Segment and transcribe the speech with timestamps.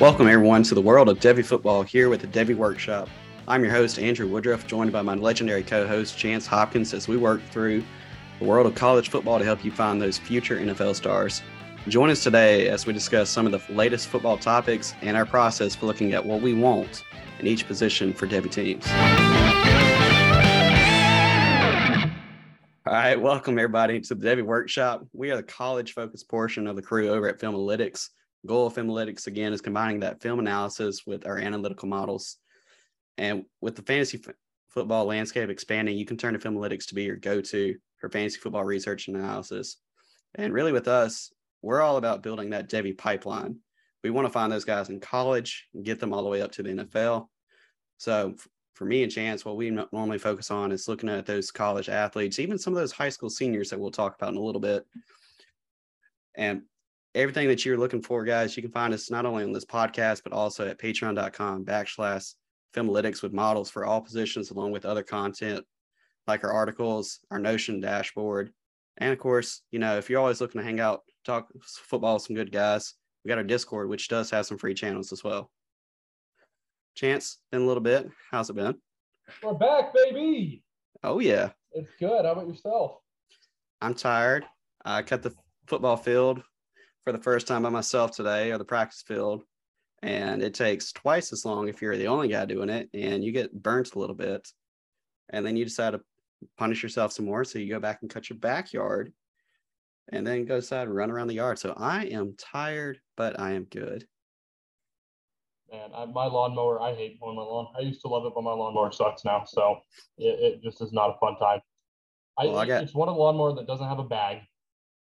[0.00, 3.10] Welcome, everyone, to the world of Devy football here with the Devy Workshop.
[3.46, 7.18] I'm your host, Andrew Woodruff, joined by my legendary co host, Chance Hopkins, as we
[7.18, 7.84] work through
[8.38, 11.42] the world of college football to help you find those future NFL stars.
[11.86, 15.74] Join us today as we discuss some of the latest football topics and our process
[15.74, 17.04] for looking at what we want
[17.38, 18.86] in each position for Devy teams.
[22.86, 25.04] All right, welcome everybody to the Devy Workshop.
[25.12, 28.08] We are the college focused portion of the crew over at Filmalytics.
[28.46, 32.36] Goal of Filmalytics again is combining that film analysis with our analytical models.
[33.18, 34.34] And with the fantasy f-
[34.68, 38.38] football landscape expanding, you can turn to Filmalytics to be your go to for fantasy
[38.38, 39.76] football research and analysis.
[40.34, 43.56] And really, with us, we're all about building that Devy pipeline.
[44.02, 46.52] We want to find those guys in college and get them all the way up
[46.52, 47.26] to the NFL.
[47.98, 48.36] So,
[48.74, 52.38] for me and Chance, what we normally focus on is looking at those college athletes,
[52.38, 54.86] even some of those high school seniors that we'll talk about in a little bit.
[56.34, 56.62] And
[57.14, 60.22] everything that you're looking for, guys, you can find us not only on this podcast,
[60.22, 62.34] but also at patreon.com backslash
[62.74, 65.64] filmalytics with models for all positions, along with other content
[66.26, 68.52] like our articles, our Notion dashboard.
[68.98, 72.22] And of course, you know, if you're always looking to hang out, talk football with
[72.22, 75.50] some good guys, we got our Discord, which does have some free channels as well.
[76.94, 78.08] Chance, been a little bit.
[78.30, 78.76] How's it been?
[79.42, 80.62] We're back, baby.
[81.02, 81.50] Oh yeah.
[81.72, 82.24] It's good.
[82.24, 82.98] How about yourself?
[83.80, 84.44] I'm tired.
[84.84, 85.34] I cut the
[85.66, 86.42] football field
[87.10, 89.42] for the first time by myself today, or the practice field,
[90.02, 93.32] and it takes twice as long if you're the only guy doing it, and you
[93.32, 94.46] get burnt a little bit,
[95.30, 96.00] and then you decide to
[96.56, 99.12] punish yourself some more, so you go back and cut your backyard,
[100.12, 101.58] and then go decide to run around the yard.
[101.58, 104.06] So I am tired, but I am good.
[105.72, 107.72] Man, I, my lawnmower, I hate mowing my lawn.
[107.76, 109.42] I used to love it, but my lawnmower sucks now.
[109.48, 109.78] So
[110.16, 111.60] it, it just is not a fun time.
[112.38, 114.42] I, Well, I got- It's one of the lawnmower that doesn't have a bag.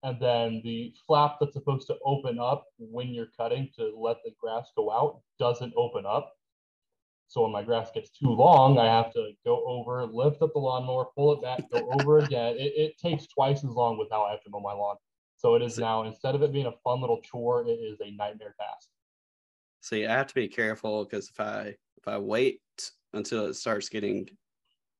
[0.02, 4.32] And then the flap that's supposed to open up when you're cutting to let the
[4.40, 6.32] grass go out doesn't open up.
[7.28, 10.58] So when my grass gets too long, I have to go over, lift up the
[10.58, 12.56] lawnmower, pull it back, go over again.
[12.58, 14.96] It, it takes twice as long with how I have to mow my lawn.
[15.36, 18.10] So it is now, instead of it being a fun little chore, it is a
[18.10, 18.88] nightmare task.
[19.80, 22.60] See, I have to be careful because if I if I wait
[23.14, 24.28] until it starts getting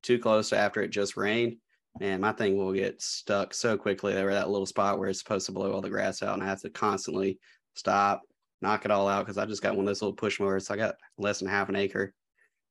[0.02, 1.56] too close to after it just rained,
[2.00, 5.46] man, my thing will get stuck so quickly over that little spot where it's supposed
[5.46, 7.38] to blow all the grass out, and I have to constantly
[7.74, 8.22] stop,
[8.60, 10.66] knock it all out because I just got one of those little push mowers.
[10.66, 12.12] So I got less than half an acre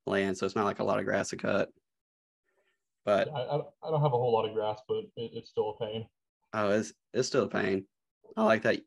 [0.05, 1.69] land, so it's not like a lot of grass to cut.
[3.05, 5.75] But I, I, I don't have a whole lot of grass, but it, it's still
[5.79, 6.07] a pain.
[6.53, 7.85] oh, it's it's still a pain.
[8.38, 8.81] I like that.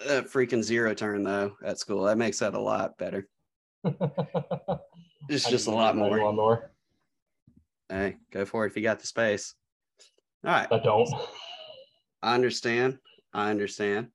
[0.00, 3.28] Uh, freaking zero turn though at school that makes that a lot better.
[5.28, 6.70] It's just a lot more.
[7.90, 9.54] Hey, go for it if you got the space.
[10.44, 10.68] All right.
[10.70, 11.08] I don't.
[12.22, 12.98] I understand.
[13.34, 14.08] I understand.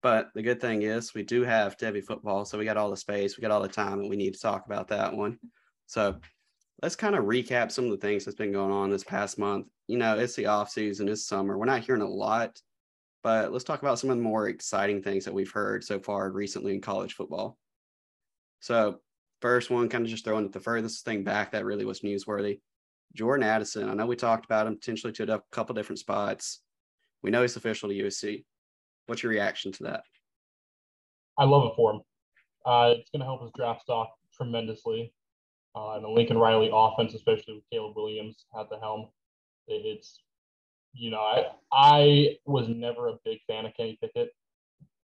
[0.00, 2.44] But the good thing is we do have Devy football.
[2.44, 4.40] So we got all the space, we got all the time, and we need to
[4.40, 5.38] talk about that one.
[5.86, 6.16] So
[6.82, 9.66] let's kind of recap some of the things that's been going on this past month.
[9.88, 11.58] You know, it's the off season, it's summer.
[11.58, 12.60] We're not hearing a lot,
[13.24, 16.30] but let's talk about some of the more exciting things that we've heard so far
[16.30, 17.58] recently in college football.
[18.60, 19.00] So
[19.40, 22.60] first one, kind of just throwing it the furthest thing back that really was newsworthy.
[23.14, 23.88] Jordan Addison.
[23.88, 26.60] I know we talked about him potentially to a couple different spots.
[27.22, 28.44] We know he's official to USC.
[29.06, 30.02] What's your reaction to that?
[31.38, 32.00] I love it for him.
[32.64, 35.12] Uh, it's going to help his draft stock tremendously.
[35.74, 39.08] Uh, and the Lincoln Riley offense, especially with Caleb Williams at the helm,
[39.68, 40.20] it, it's,
[40.94, 44.30] you know, I, I was never a big fan of Kenny Pickett.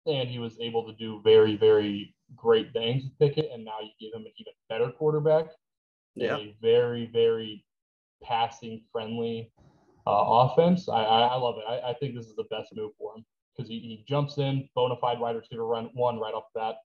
[0.06, 3.50] And he was able to do very, very great things with Pickett.
[3.52, 5.46] And now you give him an even better quarterback.
[6.14, 6.36] Yeah.
[6.36, 7.65] a very, very
[8.22, 9.50] passing friendly
[10.06, 10.88] uh, offense.
[10.88, 11.64] I, I, I love it.
[11.68, 13.24] I, I think this is the best move for him
[13.56, 16.76] because he, he jumps in, bona fide wide receiver run one right off the bat.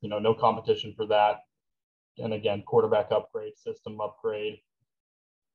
[0.00, 1.40] You know, no competition for that.
[2.18, 4.58] And again, quarterback upgrade, system upgrade.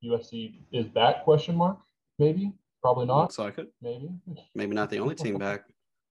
[0.03, 1.23] USC is back?
[1.23, 1.77] Question mark?
[2.19, 3.23] Maybe, probably not.
[3.23, 3.67] Looks like it.
[3.81, 4.09] Maybe.
[4.55, 5.65] Maybe not the only team back.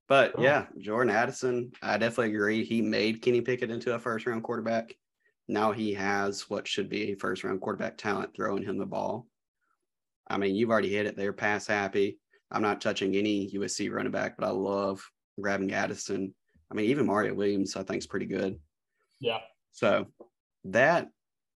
[0.09, 2.65] But yeah, Jordan Addison, I definitely agree.
[2.65, 4.95] He made Kenny Pickett into a first round quarterback.
[5.49, 9.27] Now he has what should be a first round quarterback talent throwing him the ball.
[10.29, 11.17] I mean, you've already hit it.
[11.17, 12.19] They're pass happy.
[12.51, 15.03] I'm not touching any USC running back, but I love
[15.41, 16.35] grabbing Addison.
[16.71, 18.59] I mean, even Mario Williams, I think, is pretty good.
[19.21, 19.39] Yeah.
[19.73, 20.07] So
[20.65, 21.09] that,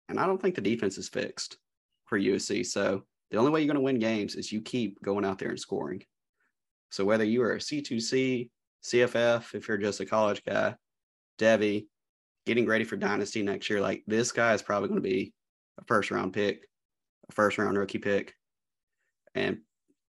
[0.07, 1.57] and I don't think the defense is fixed
[2.05, 2.65] for USC.
[2.65, 5.49] So the only way you're going to win games is you keep going out there
[5.49, 6.03] and scoring.
[6.91, 8.49] So whether you are a C2C,
[8.83, 10.75] CFF, if you're just a college guy,
[11.39, 11.87] Devy,
[12.45, 15.33] getting ready for Dynasty next year, like this guy is probably going to be
[15.79, 16.67] a first round pick,
[17.29, 18.33] a first round rookie pick.
[19.35, 19.59] And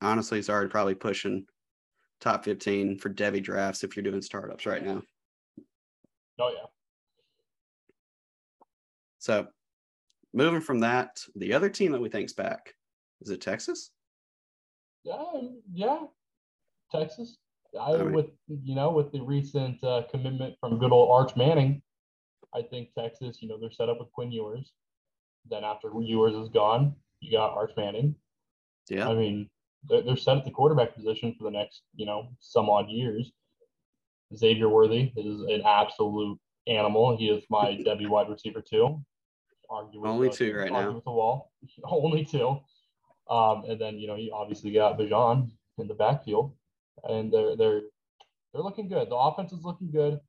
[0.02, 1.46] honestly, he's already probably pushing
[2.22, 5.02] top 15 for Devy drafts if you're doing startups right now.
[6.40, 6.66] Oh yeah.
[9.20, 9.48] So
[10.34, 12.74] moving from that, the other team that we think's back
[13.22, 13.92] is it Texas?
[15.04, 15.24] Yeah,
[15.74, 16.00] yeah,
[16.92, 17.38] Texas.
[17.80, 21.36] I, I mean- with you know with the recent uh, commitment from good old Arch
[21.36, 21.82] Manning,
[22.54, 23.42] I think Texas.
[23.42, 24.72] You know they're set up with Quinn Ewers.
[25.50, 28.16] Then after Ewers is gone, you got Arch Manning.
[28.90, 29.08] Yeah.
[29.08, 29.50] I mean,
[29.88, 33.32] they're, they're set at the quarterback position for the next, you know, some odd years.
[34.36, 37.18] Xavier Worthy is an absolute animal.
[37.18, 39.02] He is my Devy wide receiver too.
[39.72, 40.92] With Only the- two right now.
[40.92, 41.52] With the wall,
[41.84, 42.60] only two.
[43.30, 46.56] Um, and then you know you obviously got Bijan in the backfield,
[47.04, 47.82] and they're they're
[48.52, 49.10] they're looking good.
[49.10, 50.20] The offense is looking good.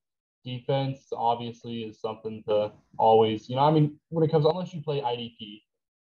[0.45, 4.83] Defense obviously is something to always, you know, I mean, when it comes unless you
[4.83, 5.63] play IDP,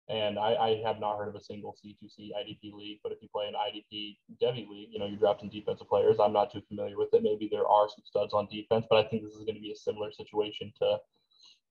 [0.10, 3.30] and I, I have not heard of a single C2C IDP league, but if you
[3.34, 6.18] play an IDP Devy league, you know, you're drafting defensive players.
[6.20, 7.24] I'm not too familiar with it.
[7.24, 9.72] Maybe there are some studs on defense, but I think this is going to be
[9.72, 10.98] a similar situation to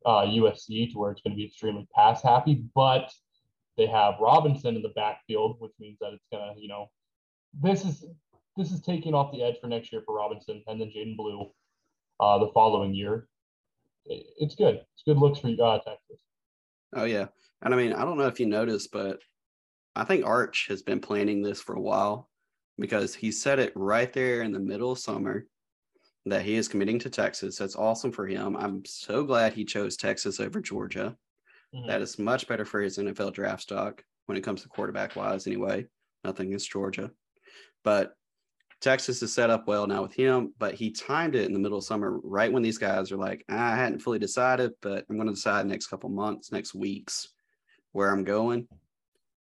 [0.06, 3.12] uh, USC to where it's going to be extremely pass happy, but
[3.76, 6.90] they have Robinson in the backfield, which means that it's going to, you know,
[7.60, 8.04] this is
[8.56, 11.50] this is taking off the edge for next year for Robinson and then Jaydon Blue
[12.22, 13.26] uh, the following year.
[14.06, 14.76] It's good.
[14.76, 16.20] It's good looks for uh, Texas.
[16.94, 17.26] Oh yeah.
[17.62, 19.20] And I mean, I don't know if you noticed, but
[19.96, 22.28] I think Arch has been planning this for a while
[22.78, 25.46] because he said it right there in the middle of summer
[26.26, 27.58] that he is committing to Texas.
[27.58, 28.56] That's awesome for him.
[28.56, 31.16] I'm so glad he chose Texas over Georgia.
[31.74, 31.86] Mhm.
[31.88, 35.46] That is much better for his NFL draft stock when it comes to quarterback wise,
[35.46, 35.86] anyway.
[36.22, 37.10] Nothing against Georgia.
[37.82, 38.14] But
[38.82, 41.78] Texas is set up well now with him, but he timed it in the middle
[41.78, 45.16] of summer, right when these guys are like, "Ah, I hadn't fully decided, but I'm
[45.16, 47.28] going to decide next couple months, next weeks,
[47.92, 48.66] where I'm going.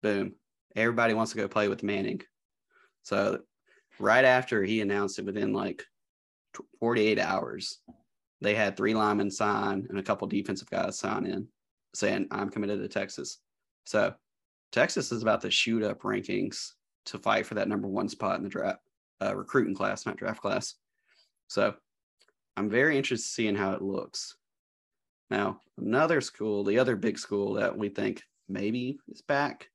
[0.03, 0.35] Boom.
[0.75, 2.21] Everybody wants to go play with Manning.
[3.01, 3.39] So
[3.97, 5.83] right after he announced it, within like
[6.79, 7.79] 48 hours,
[8.39, 11.47] they had three linemen sign and a couple defensive guys sign in
[11.95, 13.39] saying, I'm committed to Texas.
[13.85, 14.13] So
[14.71, 16.73] Texas is about to shoot up rankings
[17.05, 18.82] to fight for that number one spot in the draft
[19.23, 20.75] uh, recruiting class, not draft class.
[21.47, 21.73] So
[22.57, 24.35] I'm very interested in seeing how it looks.
[25.29, 29.69] Now, another school, the other big school that we think maybe is back.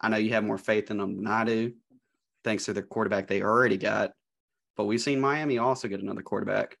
[0.00, 1.72] I know you have more faith in them than I do,
[2.42, 4.12] thanks to the quarterback they already got.
[4.76, 6.76] But we've seen Miami also get another quarterback.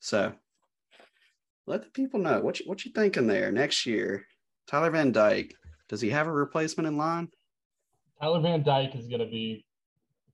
[0.00, 0.32] So
[1.66, 4.24] let the people know what you, what you thinking there next year.
[4.66, 5.54] Tyler Van Dyke,
[5.88, 7.28] does he have a replacement in line?
[8.20, 9.65] Tyler Van Dyke is going to be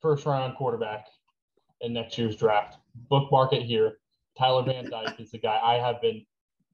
[0.03, 1.07] first round quarterback
[1.81, 2.79] in next year's draft.
[3.09, 3.99] Bookmark it here.
[4.37, 6.25] Tyler Van Dyke is the guy I have been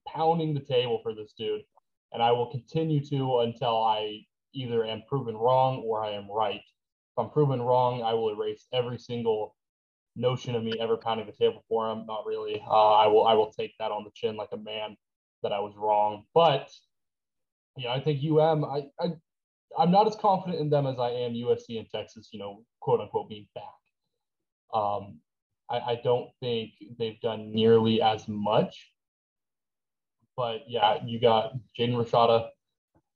[0.07, 1.63] pounding the table for this dude,
[2.13, 4.21] and I will continue to until I
[4.55, 6.61] either am proven wrong or I am right.
[6.61, 9.55] If I'm proven wrong, I will erase every single
[10.17, 12.07] notion of me ever pounding the table for him.
[12.07, 12.63] Not really.
[12.67, 13.27] Uh, I will.
[13.27, 14.97] I will take that on the chin like a man
[15.43, 16.25] that I was wrong.
[16.35, 16.71] But
[17.77, 18.65] yeah, I think UM.
[18.65, 19.13] I, I
[19.77, 23.01] I'm not as confident in them as I am USC and Texas, you know, quote
[23.01, 23.65] unquote being back.
[24.73, 25.21] Um,
[25.71, 28.93] I, I don't think they've done nearly as much.
[30.37, 32.49] But yeah, you got Jaden Rashada,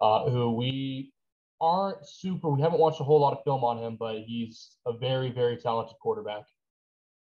[0.00, 1.12] uh, who we
[1.60, 4.92] aren't super, we haven't watched a whole lot of film on him, but he's a
[4.92, 6.42] very, very talented quarterback.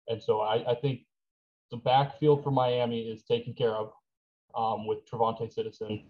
[0.07, 1.01] And so I, I think
[1.71, 3.91] the backfield for Miami is taken care of
[4.55, 6.05] um, with Trevante Citizen.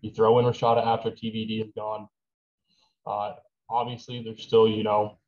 [0.00, 2.08] You throw in Rashada after TVD is gone.
[3.06, 3.34] Uh,
[3.68, 5.18] obviously, there's still, you know,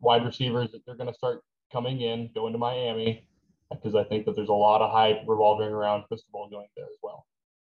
[0.00, 1.42] wide receivers that they're going to start
[1.72, 3.26] coming in, going to Miami,
[3.70, 6.98] because I think that there's a lot of hype revolving around Cristobal going there as
[7.02, 7.26] well.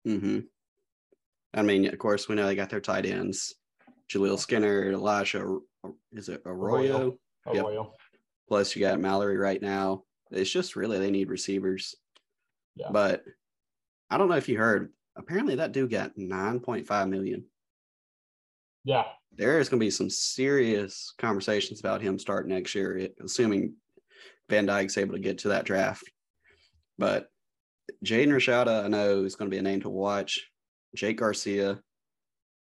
[0.06, 0.40] Mm-hmm.
[1.54, 3.54] I mean, of course, we know they got their tight ends,
[4.11, 5.58] Jaleel Skinner, Elijah,
[6.12, 7.18] is it Arroyo?
[7.47, 7.64] Yep.
[7.64, 7.94] Arroyo.
[8.49, 10.04] Plus, you got Mallory right now.
[10.30, 11.94] It's just really they need receivers.
[12.76, 12.88] Yeah.
[12.90, 13.25] But
[14.11, 14.92] I don't know if you heard.
[15.16, 17.44] Apparently, that dude got nine point five million.
[18.85, 19.04] Yeah.
[19.37, 23.75] There is going to be some serious conversations about him starting next year, assuming
[24.49, 26.04] Van Dyke's able to get to that draft.
[26.99, 27.28] But
[28.04, 30.40] Jaden Rashada, I know is going to be a name to watch.
[30.97, 31.80] Jake Garcia,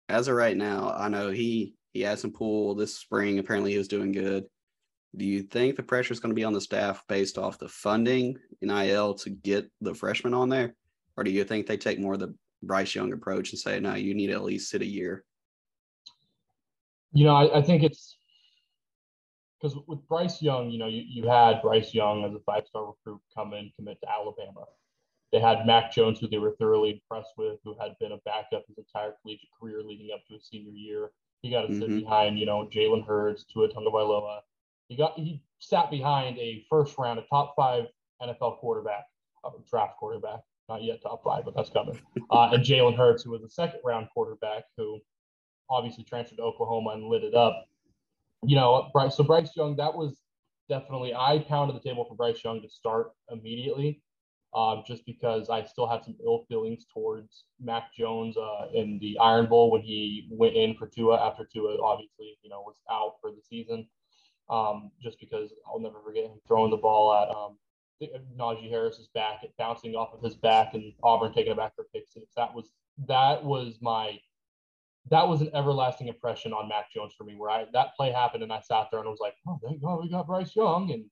[0.09, 3.39] as of right now, I know he he had some pool this spring.
[3.39, 4.45] Apparently, he was doing good.
[5.15, 7.69] Do you think the pressure is going to be on the staff based off the
[7.69, 10.75] funding NIL to get the freshmen on there,
[11.17, 12.33] or do you think they take more of the
[12.63, 15.23] Bryce Young approach and say, no, you need to at least sit a year?
[17.13, 18.17] You know, I, I think it's
[19.61, 22.85] because with Bryce Young, you know, you, you had Bryce Young as a five star
[22.87, 24.65] recruit come in, commit to Alabama.
[25.31, 28.63] They had Mac Jones, who they were thoroughly impressed with, who had been a backup
[28.67, 31.11] his entire collegiate career leading up to his senior year.
[31.41, 31.99] He got to sit Mhm.
[32.01, 34.41] behind, you know, Jalen Hurts, Tua Tagovailoa.
[34.89, 37.85] He got he sat behind a first round, a top five
[38.21, 39.05] NFL quarterback
[39.43, 40.41] uh, draft quarterback.
[40.69, 41.99] Not yet top five, but that's coming.
[42.29, 45.01] Uh, and Jalen Hurts, who was a second round quarterback, who
[45.73, 47.65] obviously transferred to Oklahoma and lit it up.
[48.43, 49.17] You know, Bryce.
[49.17, 50.21] So Bryce Young, that was
[50.69, 54.01] definitely I pounded the table for Bryce Young to start immediately,
[54.53, 59.17] um, just because I still had some ill feelings towards Mac Jones uh, in the
[59.19, 63.15] Iron Bowl when he went in for Tua after Tua obviously you know was out
[63.21, 63.87] for the season.
[64.49, 67.57] Um, just because I'll never forget him throwing the ball at um,
[68.37, 71.85] Najee Harris's back, it bouncing off of his back, and Auburn taking it back for
[71.93, 72.25] pick six.
[72.35, 72.71] That was
[73.07, 74.19] that was my
[75.09, 78.43] that was an everlasting impression on Mac Jones for me, where I that play happened
[78.43, 80.91] and I sat there and I was like, oh, thank God we got Bryce Young.
[80.91, 81.05] And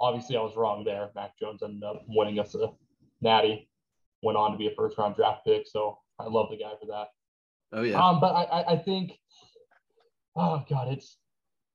[0.00, 1.10] obviously I was wrong there.
[1.14, 2.68] Mac Jones ended up winning us a
[3.20, 3.68] natty,
[4.22, 5.66] went on to be a first round draft pick.
[5.66, 7.08] So I love the guy for that.
[7.72, 8.02] Oh yeah.
[8.02, 9.12] Um, but I, I think,
[10.36, 11.18] oh God, it's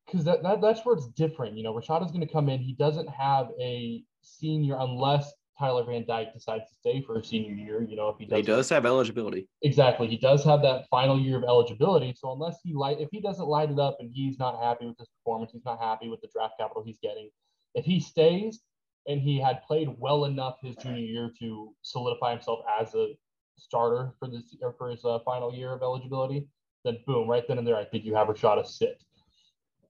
[0.06, 1.58] because that, that that's where it's different.
[1.58, 2.60] You know, Rashad is going to come in.
[2.60, 7.54] He doesn't have a senior unless Tyler Van Dyke decides to stay for a senior
[7.54, 9.48] year, you know, if he does, he does have eligibility.
[9.64, 12.14] Exactly, he does have that final year of eligibility.
[12.16, 14.98] So unless he light, if he doesn't light it up and he's not happy with
[14.98, 17.30] his performance, he's not happy with the draft capital he's getting.
[17.74, 18.60] If he stays
[19.08, 23.14] and he had played well enough his junior year to solidify himself as a
[23.58, 26.48] starter for this or for his uh, final year of eligibility,
[26.84, 29.02] then boom, right then and there, I think you have a shot to sit.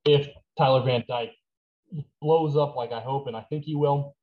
[0.06, 1.34] If Tyler Van Dyke
[2.22, 4.17] blows up like I hope and I think he will,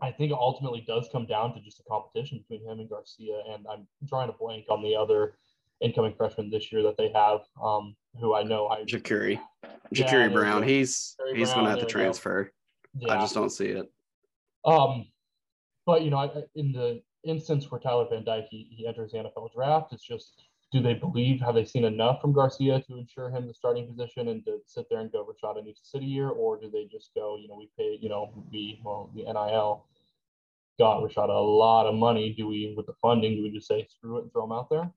[0.00, 3.42] I think it ultimately does come down to just a competition between him and Garcia.
[3.52, 5.34] And I'm drawing a blank on the other
[5.80, 9.40] incoming freshman this year that they have, um, who I know I Jacurri.
[9.94, 10.62] Jacurri yeah, Brown.
[10.62, 12.52] He's he's Brown, gonna have to transfer.
[12.98, 13.14] Yeah.
[13.14, 13.90] I just don't see it.
[14.64, 15.06] Um,
[15.86, 19.52] but you know, in the instance where Tyler Van Dyke he, he enters the NFL
[19.54, 23.46] draft, it's just do they believe have they seen enough from Garcia to ensure him
[23.46, 26.28] the starting position and to sit there and go Rashad needs to sit a year,
[26.28, 29.86] or do they just go, you know, we pay, you know, we well the NIL
[30.78, 32.34] got Rashad a lot of money.
[32.36, 34.68] Do we with the funding, do we just say screw it and throw him out
[34.68, 34.90] there?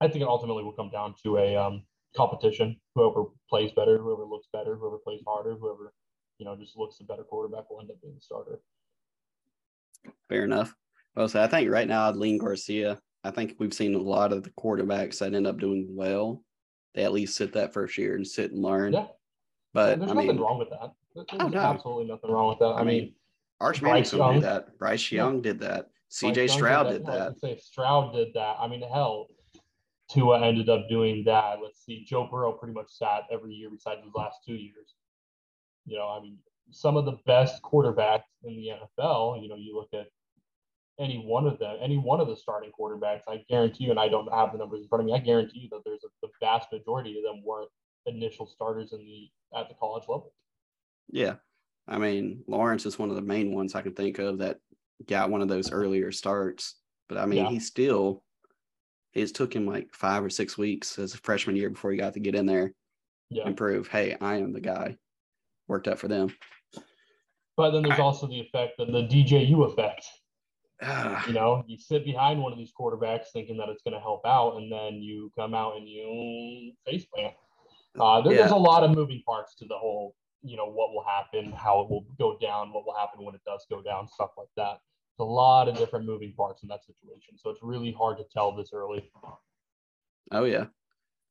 [0.00, 1.82] I think it ultimately will come down to a um,
[2.16, 2.76] competition.
[2.94, 5.92] Whoever plays better, whoever looks better, whoever plays harder, whoever,
[6.38, 8.60] you know, just looks a better quarterback will end up being the starter.
[10.28, 10.74] Fair enough.
[11.14, 14.32] Well, so I think right now I'd lean Garcia I think we've seen a lot
[14.32, 16.42] of the quarterbacks that end up doing well.
[16.94, 18.92] They at least sit that first year and sit and learn.
[18.92, 19.06] Yeah.
[19.72, 20.80] But yeah, there's I nothing mean, wrong with that.
[20.82, 21.58] Oh, there's oh, no.
[21.58, 22.66] absolutely nothing wrong with that.
[22.66, 23.14] I, I mean,
[23.60, 24.76] Arch Manning did that.
[24.78, 25.42] Bryce Young yeah.
[25.42, 25.86] did that.
[26.10, 27.12] CJ Stroud did that.
[27.12, 27.40] Did that.
[27.40, 28.56] Say Stroud did that.
[28.58, 29.28] I mean, hell,
[30.10, 31.58] Tua ended up doing that.
[31.62, 34.94] Let's see, Joe Burrow pretty much sat every year besides his last two years.
[35.86, 36.38] You know, I mean,
[36.70, 39.42] some of the best quarterbacks in the NFL.
[39.42, 40.08] You know, you look at
[41.02, 44.08] any one of them, any one of the starting quarterbacks, I guarantee you, and I
[44.08, 46.28] don't have the numbers in front of me, I guarantee you that there's a, the
[46.40, 47.70] vast majority of them weren't
[48.06, 50.32] initial starters in the at the college level.
[51.10, 51.34] Yeah.
[51.88, 54.58] I mean, Lawrence is one of the main ones I can think of that
[55.06, 56.76] got one of those earlier starts.
[57.08, 57.50] But I mean, yeah.
[57.50, 58.22] he still
[59.14, 62.14] it took him like five or six weeks as a freshman year before he got
[62.14, 62.72] to get in there
[63.28, 63.44] yeah.
[63.44, 64.96] and prove, hey, I am the guy.
[65.68, 66.34] Worked out for them.
[67.56, 70.06] But then there's also the effect of the DJU effect
[71.26, 74.26] you know, you sit behind one of these quarterbacks thinking that it's going to help
[74.26, 77.34] out, and then you come out and you face plant.
[78.00, 78.38] Uh, there, yeah.
[78.40, 81.80] There's a lot of moving parts to the whole, you know, what will happen, how
[81.82, 84.78] it will go down, what will happen when it does go down, stuff like that.
[85.12, 87.36] It's a lot of different moving parts in that situation.
[87.36, 89.10] So it's really hard to tell this early.
[90.30, 90.66] Oh, yeah.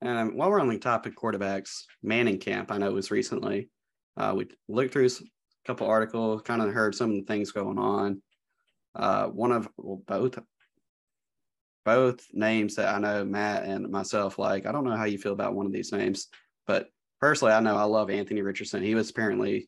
[0.01, 3.69] And while we're on the topic quarterbacks, Manning camp, I know it was recently.
[4.15, 5.09] Uh, we looked through a
[5.65, 8.21] couple articles, kind of heard some of the things going on
[8.95, 10.39] uh, one of well, both
[11.83, 14.65] both names that I know Matt and myself like.
[14.65, 16.27] I don't know how you feel about one of these names,
[16.67, 16.87] but
[17.19, 18.83] personally, I know I love Anthony Richardson.
[18.83, 19.67] He was apparently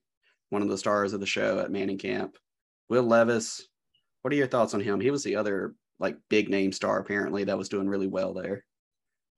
[0.49, 2.37] one of the stars of the show at Manning Camp.
[2.89, 3.67] Will Levis,
[4.21, 4.99] what are your thoughts on him?
[4.99, 8.63] He was the other like big name star apparently that was doing really well there.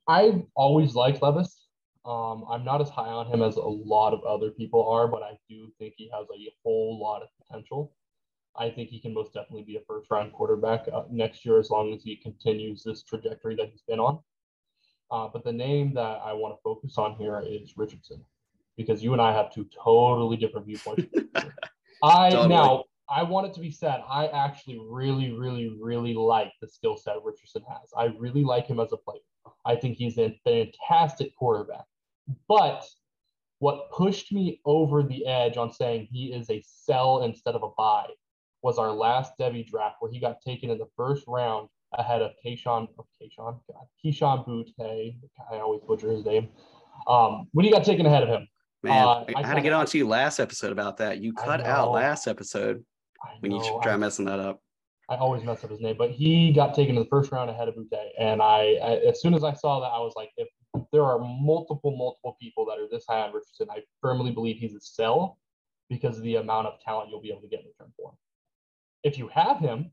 [0.08, 1.66] I've always liked Levis.
[2.06, 5.24] Um, I'm not as high on him as a lot of other people are, but
[5.24, 7.94] I do think he has a whole lot of potential.
[8.58, 11.70] I think he can most definitely be a first round quarterback uh, next year as
[11.70, 14.20] long as he continues this trajectory that he's been on.
[15.12, 18.24] Uh, but the name that I want to focus on here is Richardson
[18.78, 21.04] because you and I have two totally different viewpoints.
[22.04, 22.50] I totally.
[22.50, 26.98] now I want it to be said, I actually really, really, really like the skill
[26.98, 27.92] set Richardson has.
[27.96, 29.20] I really like him as a player.
[29.66, 31.86] I think he's a fantastic quarterback.
[32.48, 32.84] But
[33.60, 37.70] what pushed me over the edge on saying he is a sell instead of a
[37.78, 38.08] buy
[38.66, 41.70] was our last Devy draft where he got taken in the first round
[42.00, 45.16] ahead of Kayshawn, oh, Kayshawn, God, Keyshawn Boutte.
[45.52, 46.50] I always butcher his name.
[47.08, 48.48] Um, when he got taken ahead of him.
[48.82, 51.20] Man, uh, I, I had to get on to you last episode about that.
[51.20, 52.84] You cut out last episode
[53.42, 54.60] when you try messing that up.
[55.10, 57.68] I always mess up his name, but he got taken in the first round ahead
[57.68, 58.02] of Boutte.
[58.20, 60.48] And I, I, as soon as I saw that, I was like, if
[60.92, 64.74] there are multiple, multiple people that are this high on Richardson, I firmly believe he's
[64.74, 65.38] a sell
[65.88, 68.16] because of the amount of talent you'll be able to get in return for him.
[69.06, 69.92] If you have him,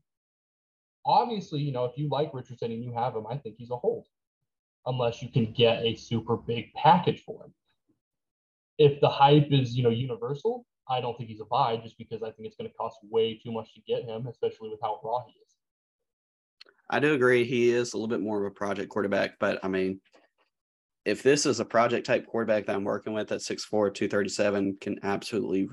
[1.05, 3.77] obviously, you know, if you like Richardson and you have him, I think he's a
[3.77, 4.07] hold,
[4.87, 7.53] unless you can get a super big package for him.
[8.79, 12.23] If the hype is, you know, universal, I don't think he's a buy just because
[12.23, 14.99] I think it's going to cost way too much to get him, especially with how
[15.03, 15.55] raw he is.
[16.89, 19.67] I do agree he is a little bit more of a project quarterback, but I
[19.67, 20.01] mean,
[21.05, 24.99] if this is a project type quarterback that I'm working with at 6'4, 237, can
[25.03, 25.69] absolutely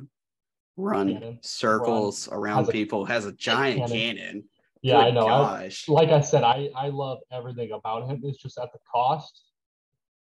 [0.81, 1.39] run cannon.
[1.43, 2.39] circles run.
[2.39, 4.17] around has people, a, has a giant cannon.
[4.17, 4.45] cannon.
[4.83, 5.27] Yeah, Good I know.
[5.27, 8.21] I, like I said, I, I love everything about him.
[8.25, 9.43] It's just at the cost.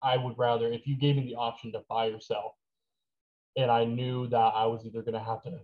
[0.01, 2.55] I would rather, if you gave me the option to buy or sell,
[3.55, 5.59] and I knew that I was either going to have to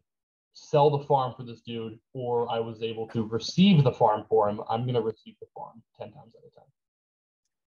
[0.53, 4.49] sell the farm for this dude or I was able to receive the farm for
[4.49, 6.69] him, I'm going to receive the farm 10 times at a time.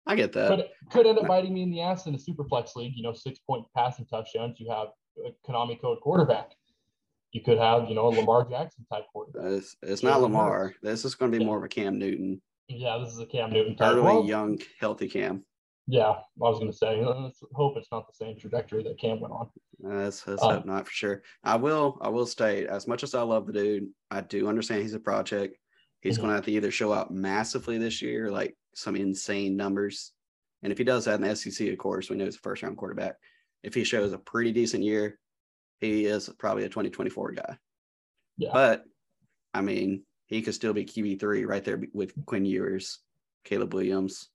[0.07, 0.49] I get that.
[0.49, 3.03] Could, could end up biting me in the ass in a super flex league, you
[3.03, 4.59] know, six point passing touchdowns.
[4.59, 4.89] You have
[5.27, 6.53] a Konami code quarterback.
[7.33, 9.53] You could have, you know, a Lamar Jackson type quarterback.
[9.53, 10.75] It's, it's not Lamar.
[10.83, 12.41] This is going to be more of a Cam Newton.
[12.69, 13.93] Yeah, this is a Cam Newton type.
[13.93, 15.45] Early, well, young, healthy Cam.
[15.87, 17.03] Yeah, I was going to say.
[17.05, 19.49] Let's hope it's not the same trajectory that Cam went on.
[19.81, 21.23] Let's, let's uh, hope not for sure.
[21.45, 21.99] I will.
[22.01, 25.01] I will state as much as I love the dude, I do understand he's a
[25.01, 25.57] project.
[26.01, 26.23] He's mm-hmm.
[26.23, 30.13] going to have to either show out massively this year, like some insane numbers,
[30.63, 32.63] and if he does that in the SEC, of course, we know he's a first
[32.63, 33.17] round quarterback.
[33.63, 35.19] If he shows a pretty decent year,
[35.81, 37.59] he is probably a 2024 guy.
[38.37, 38.51] Yeah.
[38.53, 38.85] But
[39.55, 43.01] I mean, he could still be QB3 right there with Quinn Ewers,
[43.45, 44.29] Caleb Williams.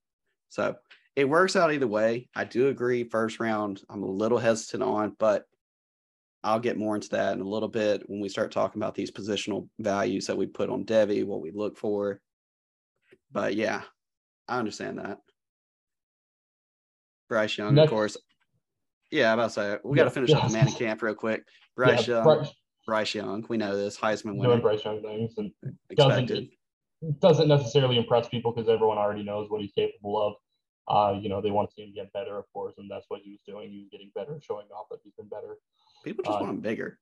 [0.50, 0.76] So
[1.16, 2.30] it works out either way.
[2.36, 3.04] I do agree.
[3.04, 5.46] First round, I'm a little hesitant on, but
[6.44, 9.12] I'll get more into that in a little bit when we start talking about these
[9.12, 12.20] positional values that we put on Devy, what we look for.
[13.32, 13.82] But yeah,
[14.48, 15.20] I understand that.
[17.30, 17.86] Bryce Young, Next.
[17.86, 18.18] of course.
[19.14, 20.40] Yeah, I'm about to say we got to finish yeah.
[20.40, 21.44] up the Manning camp real quick.
[21.76, 22.50] Bryce yeah, Young, Bryce,
[22.88, 24.50] Bryce, Young, we know this Heisman winner.
[24.50, 25.52] Doing Bryce Young things and
[25.92, 26.50] expected.
[27.02, 30.34] Doesn't, doesn't necessarily impress people because everyone already knows what he's capable of.
[30.88, 33.22] Uh, you know, they want to see him get better, of course, and that's what
[33.24, 33.72] he was doing.
[33.72, 35.58] He was getting better, showing off that he's been better.
[36.04, 36.98] People just uh, want him bigger.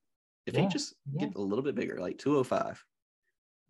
[0.46, 1.26] If yeah, he just yeah.
[1.26, 2.84] get a little bit bigger, like 205.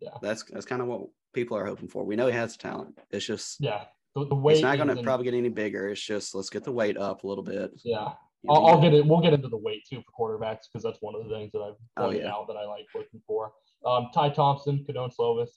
[0.01, 0.09] Yeah.
[0.21, 1.03] That's that's kind of what
[1.33, 2.03] people are hoping for.
[2.03, 2.97] We know he has talent.
[3.09, 3.85] It's just yeah.
[4.15, 5.89] The, the weight it's not going to probably get any bigger.
[5.89, 7.71] It's just let's get the weight up a little bit.
[7.83, 8.09] Yeah.
[8.49, 9.05] I'll, I'll, get it.
[9.05, 11.59] We'll get into the weight too for quarterbacks because that's one of the things that
[11.59, 12.31] I've oh, pointed oh, yeah.
[12.33, 13.53] out that I like looking for.
[13.85, 15.49] Um, Ty Thompson, Kedon Slovis,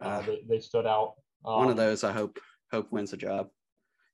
[0.00, 1.14] uh, uh, they, they, stood out.
[1.44, 2.38] Um, one of um, those I hope
[2.70, 3.48] hope wins the job.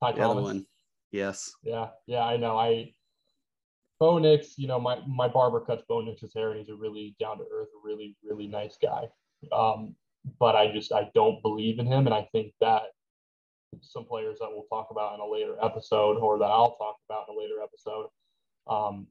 [0.03, 0.31] Ty the Thomas.
[0.31, 0.67] other one,
[1.13, 1.53] yes.
[1.63, 2.57] Yeah, yeah, I know.
[2.57, 2.93] I
[4.01, 7.17] Bo Nix, you know, my my barber cuts Bo Nix's hair, and he's a really
[7.19, 9.09] down to earth, really really nice guy.
[9.53, 9.95] Um,
[10.39, 12.83] but I just I don't believe in him, and I think that
[13.83, 17.27] some players that we'll talk about in a later episode, or that I'll talk about
[17.29, 18.09] in a later episode,
[18.69, 19.07] um,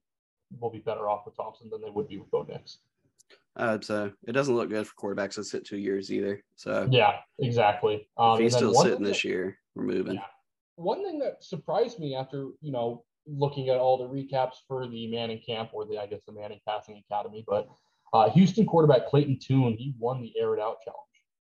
[0.59, 2.79] will be better off with Thompson than they would be with Bo Nix.
[3.55, 6.43] Uh, so it doesn't look good for quarterbacks that sit two years either.
[6.55, 8.07] So yeah, exactly.
[8.17, 10.15] Um, if he's still sitting this that, year, we're moving.
[10.15, 10.21] Yeah.
[10.75, 15.07] One thing that surprised me after you know looking at all the recaps for the
[15.07, 17.67] Manning camp or the I guess the Manning Passing Academy, but
[18.13, 21.06] uh, Houston quarterback Clayton Tune he won the air it out challenge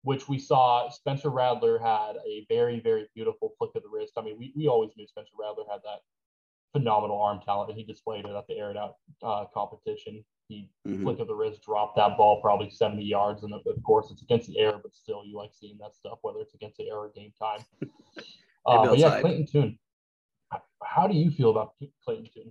[0.08, 4.14] which we saw Spencer Rattler had a very, very beautiful flick of the wrist.
[4.16, 5.98] I mean, we, we always knew Spencer Rattler had that
[6.72, 10.24] phenomenal arm talent, and he displayed it at the air it out uh, competition.
[10.48, 11.02] He mm-hmm.
[11.02, 14.48] flick of the wrist, dropped that ball probably 70 yards, and of course it's against
[14.48, 17.10] the air, but still you like seeing that stuff, whether it's against the air or
[17.14, 17.60] game time.
[18.66, 19.78] uh, but yeah, Clayton Tune.
[20.82, 22.50] How do you feel about Clayton Tune?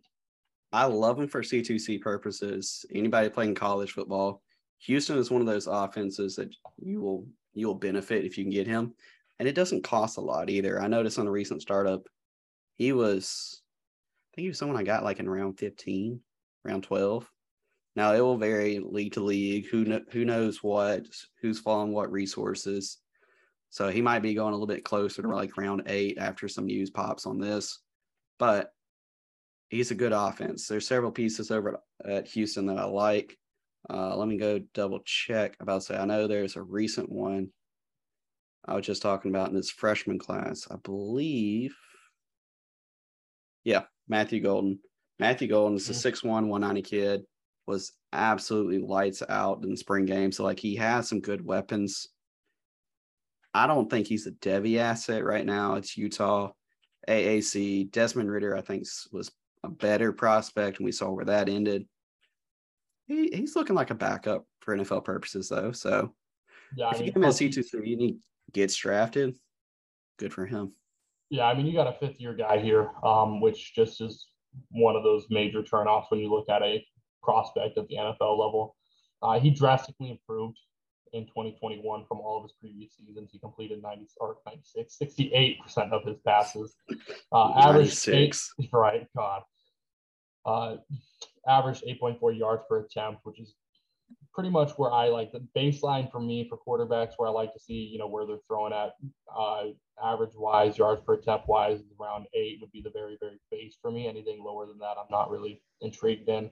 [0.71, 2.85] I love him for C2C purposes.
[2.93, 4.43] Anybody playing college football,
[4.81, 7.27] Houston is one of those offenses that you will
[7.59, 8.93] you'll benefit if you can get him.
[9.39, 10.81] And it doesn't cost a lot either.
[10.81, 12.07] I noticed on a recent startup,
[12.75, 13.61] he was,
[14.31, 16.19] I think he was someone I got like in round 15,
[16.63, 17.29] round 12.
[17.95, 19.67] Now it will vary league to league.
[19.67, 21.05] Who know, who knows what,
[21.41, 22.99] who's following what resources.
[23.69, 26.65] So he might be going a little bit closer to like round eight after some
[26.65, 27.79] news pops on this.
[28.39, 28.71] But
[29.69, 30.67] he's a good offense.
[30.67, 33.37] There's several pieces over at Houston that I like.
[33.89, 35.55] Uh, let me go double check.
[35.59, 37.49] About say, I know there's a recent one
[38.67, 40.67] I was just talking about in this freshman class.
[40.69, 41.75] I believe.
[43.63, 44.79] Yeah, Matthew Golden.
[45.19, 46.47] Matthew Golden is a 6'1, mm-hmm.
[46.47, 47.23] 190 kid,
[47.65, 50.31] was absolutely lights out in the spring game.
[50.31, 52.07] So, like, he has some good weapons.
[53.53, 55.75] I don't think he's a Devy asset right now.
[55.75, 56.51] It's Utah,
[57.07, 57.91] AAC.
[57.91, 59.31] Desmond Ridder, I think, was
[59.63, 61.87] a better prospect, and we saw where that ended
[63.07, 65.71] he, he's looking like a backup for NFL purposes, though.
[65.71, 66.13] So
[66.75, 68.17] Yeah, I if mean, you give him a C two three and he
[68.53, 69.35] gets drafted,
[70.19, 70.73] good for him.
[71.29, 74.27] Yeah, I mean, you got a fifth year guy here, um, which just is
[74.69, 76.85] one of those major turnoffs when you look at a
[77.21, 78.75] prospect at the NFL level.
[79.21, 80.57] Uh, he drastically improved
[81.13, 83.31] in 2021 from all of his previous seasons.
[83.31, 86.75] He completed 90 or 96, 68% of his passes.
[87.31, 88.53] Uh, average 96.
[88.73, 89.41] right, God.
[90.45, 90.77] Uh,
[91.47, 93.55] averaged 8.4 yards per attempt, which is
[94.33, 97.59] pretty much where I like the baseline for me for quarterbacks, where I like to
[97.59, 98.91] see, you know, where they're throwing at.
[99.35, 99.65] Uh,
[100.03, 103.91] average wise, yards per attempt wise, around eight would be the very, very base for
[103.91, 104.07] me.
[104.07, 106.51] Anything lower than that, I'm not really intrigued in.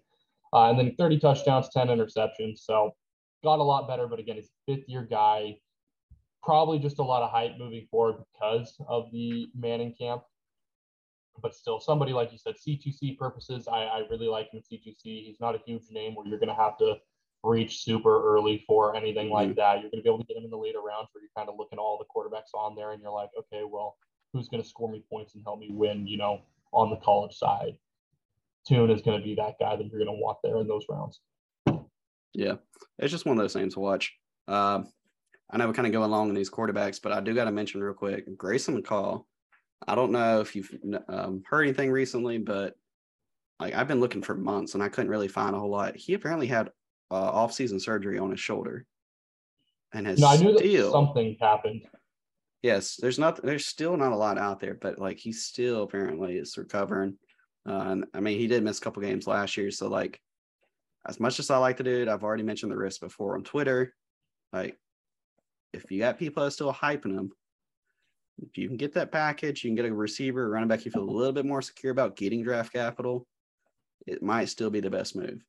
[0.54, 2.60] Uh, and then 30 touchdowns, 10 interceptions.
[2.60, 2.92] So
[3.44, 5.58] got a lot better, but again, he's fifth year guy.
[6.44, 10.24] Probably just a lot of hype moving forward because of the Manning camp.
[11.42, 15.04] But still, somebody like you said, C2C purposes, I, I really like him C2C.
[15.04, 16.96] He's not a huge name where you're going to have to
[17.44, 19.82] reach super early for anything like that.
[19.82, 21.50] You're going to be able to get him in the later rounds where you're kind
[21.50, 23.98] of looking at all the quarterbacks on there and you're like, okay, well,
[24.34, 27.36] who's going to score me points and help me win, you know, on the college
[27.36, 27.76] side?
[28.68, 30.86] Tune is going to be that guy that you're going to want there in those
[30.90, 31.20] rounds.
[32.34, 32.56] Yeah,
[33.00, 34.14] it's just one of those names to watch.
[34.48, 34.88] Um,
[35.50, 37.52] I know we're kind of go along in these quarterbacks, but I do got to
[37.52, 39.26] mention real quick Grayson McCall.
[39.88, 40.74] I don't know if you've
[41.08, 42.74] um, heard anything recently, but
[43.60, 45.96] like I've been looking for months and I couldn't really find a whole lot.
[45.96, 46.70] He apparently had
[47.12, 48.86] uh, off-season surgery on his shoulder,
[49.94, 51.88] and has No, I knew that still something happened.
[52.64, 52.96] yes.
[52.96, 56.58] There's not there's still not a lot out there, but like he still apparently is
[56.58, 57.18] recovering.
[57.68, 60.20] Uh, and I mean, he did miss a couple games last year, so like
[61.08, 63.94] as much as I like the dude, I've already mentioned the risk before on Twitter.
[64.52, 64.78] Like,
[65.72, 67.32] if you got people that are still hyping him,
[68.42, 71.04] if you can get that package, you can get a receiver, running back you feel
[71.04, 73.26] a little bit more secure about getting draft capital,
[74.06, 75.44] it might still be the best move.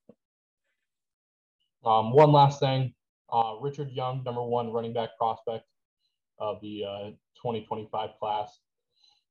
[1.85, 2.95] Um, one last thing
[3.33, 5.65] uh, Richard Young, number one running back prospect
[6.39, 7.05] of the uh,
[7.37, 8.61] 2025 class.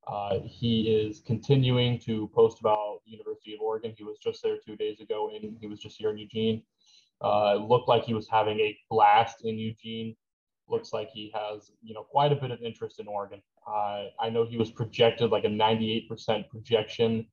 [0.07, 3.93] Uh, he is continuing to post about the University of Oregon.
[3.97, 6.61] He was just there two days ago, and he was just here in Eugene.
[7.21, 10.15] Uh, it looked like he was having a blast in Eugene.
[10.67, 13.41] Looks like he has, you know, quite a bit of interest in Oregon.
[13.67, 17.27] Uh, I know he was projected like a 98% projection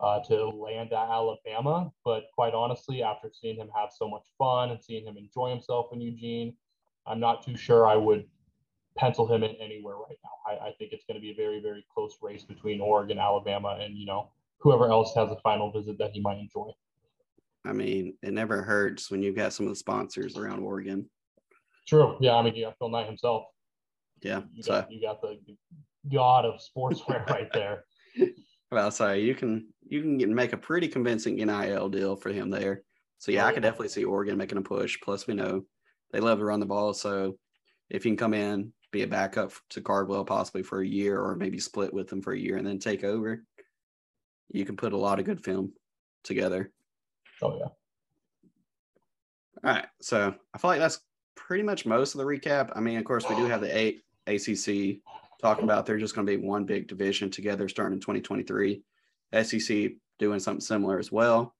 [0.00, 1.90] uh, to land at Alabama.
[2.04, 5.86] But quite honestly, after seeing him have so much fun and seeing him enjoy himself
[5.92, 6.54] in Eugene,
[7.06, 8.26] I'm not too sure I would
[8.96, 10.30] pencil him in anywhere right now.
[10.46, 13.78] I, I think it's going to be a very, very close race between Oregon, Alabama,
[13.80, 16.70] and you know whoever else has a final visit that he might enjoy.
[17.66, 21.08] I mean, it never hurts when you've got some of the sponsors around Oregon.
[21.86, 22.16] True.
[22.20, 22.34] Yeah.
[22.36, 23.44] I mean, you got Phil Knight himself.
[24.22, 24.42] Yeah.
[24.54, 25.38] You So, got, you got the
[26.10, 27.84] god of sportswear right there.
[28.70, 32.50] well, sorry, you can you can get, make a pretty convincing NIL deal for him
[32.50, 32.82] there.
[33.18, 34.98] So yeah, I could definitely see Oregon making a push.
[35.02, 35.64] Plus, we know
[36.12, 36.94] they love to run the ball.
[36.94, 37.38] So
[37.90, 41.36] if you can come in, be a backup to Cardwell possibly for a year, or
[41.36, 43.44] maybe split with them for a year and then take over,
[44.50, 45.72] you can put a lot of good film
[46.22, 46.70] together.
[47.42, 47.68] Oh yeah.
[49.64, 49.86] All right.
[50.00, 51.00] So I feel like that's
[51.36, 52.70] pretty much most of the recap.
[52.74, 55.00] I mean, of course, we do have the eight ACC
[55.40, 58.82] talking about they're just going to be one big division together starting in 2023.
[59.42, 61.54] SEC doing something similar as well.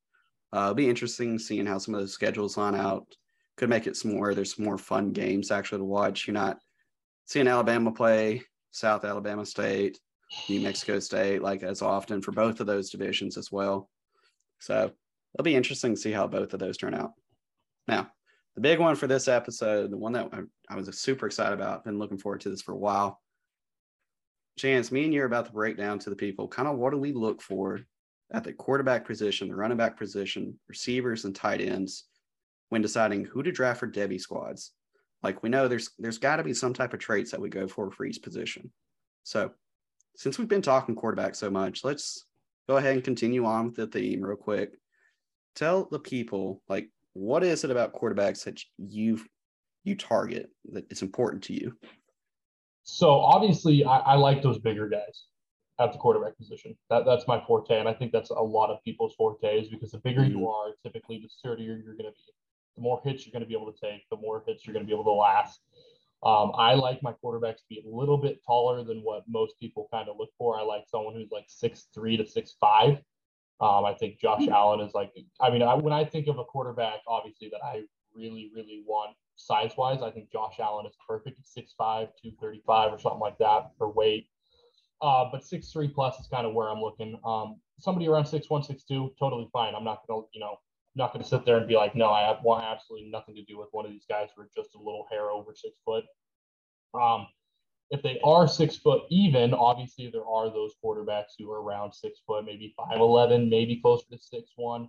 [0.54, 3.06] Uh, it'll be interesting seeing how some of those schedules line out.
[3.56, 4.34] Could make it some more.
[4.34, 6.26] There's some more fun games actually to watch.
[6.26, 6.58] You're not
[7.26, 9.98] seeing Alabama play South Alabama State,
[10.48, 13.88] New Mexico State like as often for both of those divisions as well.
[14.58, 14.90] So
[15.34, 17.12] it'll be interesting to see how both of those turn out.
[17.86, 18.10] Now,
[18.54, 20.30] the big one for this episode, the one that
[20.70, 23.20] I, was super excited about, been looking forward to this for a while.
[24.58, 26.92] Chance, me and you are about to break down to the people kind of what
[26.92, 27.80] do we look for
[28.32, 32.04] at the quarterback position, the running back position, receivers, and tight ends
[32.68, 34.72] when deciding who to draft for Devy squads.
[35.22, 37.66] Like we know there's there's got to be some type of traits that we go
[37.66, 38.70] for for each position.
[39.24, 39.50] So
[40.16, 42.24] since we've been talking quarterback so much, let's
[42.68, 44.78] go ahead and continue on with the theme real quick.
[45.56, 49.20] Tell the people like what is it about quarterbacks that you
[49.84, 51.76] you target that is important to you?
[52.82, 55.24] So obviously, I, I like those bigger guys
[55.80, 56.76] at the quarterback position.
[56.90, 59.90] That, that's my forte, and I think that's a lot of people's forte is because
[59.90, 60.48] the bigger you Mhm.
[60.52, 62.32] are, typically the sturdier you're going to be.
[62.76, 64.84] The more hits you're going to be able to take, the more hits you're going
[64.84, 65.60] to be able to last.
[66.24, 69.86] Um, I like my quarterbacks to be a little bit taller than what most people
[69.92, 70.58] kind of look for.
[70.58, 73.00] I like someone who's like six three to six five.
[73.60, 75.12] Um, I think Josh Allen is like.
[75.40, 77.82] I mean, I, when I think of a quarterback, obviously that I
[78.14, 81.38] really, really want size wise, I think Josh Allen is perfect.
[81.38, 84.28] He's 6'5, 235 or something like that for weight.
[85.00, 87.18] Uh, but six three plus is kind of where I'm looking.
[87.24, 89.74] Um, somebody around six one, six two, totally fine.
[89.74, 90.56] I'm not gonna, you know,
[90.96, 93.58] not going to sit there and be like, no, I want absolutely nothing to do
[93.58, 96.04] with one of these guys who are just a little hair over six foot.
[96.94, 97.26] Um,
[97.94, 102.20] if they are six foot even, obviously there are those quarterbacks who are around six
[102.26, 104.88] foot, maybe five eleven, maybe closer to six one.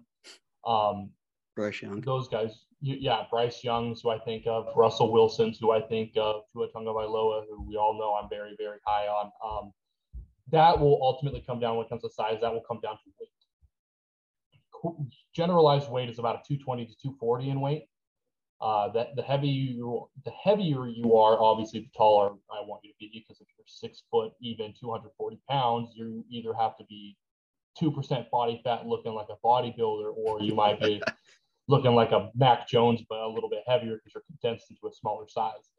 [0.66, 1.12] Um,
[1.56, 2.02] Bryce Young.
[2.02, 6.44] Those guys, yeah, Bryce Young's who I think of, Russell Wilson's who I think of,
[6.52, 9.32] Tua Tagovailoa, who we all know I'm very very high on.
[9.46, 9.72] Um,
[10.52, 12.40] that will ultimately come down when it comes to size.
[12.42, 13.30] That will come down to weight
[15.34, 17.86] generalized weight is about a 220 to 240 in weight.
[18.62, 22.92] Uh, that the heavier you the heavier you are, obviously the taller I want you
[22.92, 27.18] to be because if you're six foot even 240 pounds, you either have to be
[27.78, 31.02] two percent body fat looking like a bodybuilder, or you might be
[31.68, 34.94] looking like a Mac Jones but a little bit heavier because you're condensed into a
[34.94, 35.70] smaller size.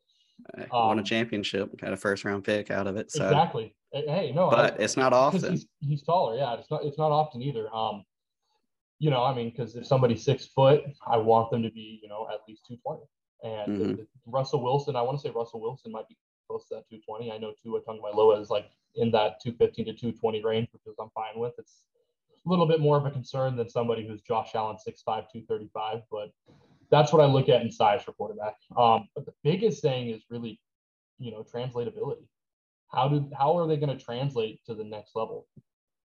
[0.59, 3.11] I um, won a um, championship, got a first round pick out of it.
[3.11, 3.25] So.
[3.25, 3.75] Exactly.
[3.93, 5.53] Hey, no, but I, it's not often.
[5.53, 6.37] He's, he's, taller.
[6.37, 6.85] Yeah, it's not.
[6.85, 7.75] It's not often either.
[7.75, 8.05] Um,
[8.99, 12.09] you know, I mean, because if somebody's six foot, I want them to be, you
[12.09, 13.03] know, at least 220.
[13.43, 14.03] And mm-hmm.
[14.27, 16.17] Russell Wilson, I want to say Russell Wilson might be
[16.49, 17.33] close to that 220.
[17.33, 21.11] I know Tua Tagovailoa is like in that 215 to 220 range, which is I'm
[21.15, 21.53] fine with.
[21.59, 21.83] It's
[22.47, 26.31] a little bit more of a concern than somebody who's Josh Allen 6'5", 235, but
[26.91, 28.55] that's what I look at in size for quarterback.
[28.77, 30.61] Um, but the biggest thing is really,
[31.19, 32.27] you know, translatability.
[32.93, 35.47] How do how are they going to translate to the next level?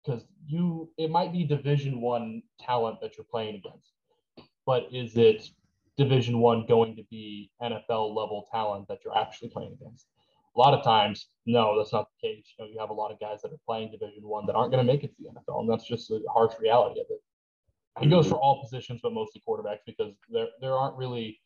[0.04, 3.92] Because you it might be division one talent that you're playing against
[4.66, 5.48] but is it
[5.96, 10.06] division one going to be nfl level talent that you're actually playing against?
[10.54, 12.52] A lot of times no that's not the case.
[12.58, 14.72] You know you have a lot of guys that are playing division one that aren't
[14.72, 17.22] going to make it to the nfl and that's just the harsh reality of it.
[18.02, 21.38] It goes for all positions but mostly quarterbacks because there there aren't really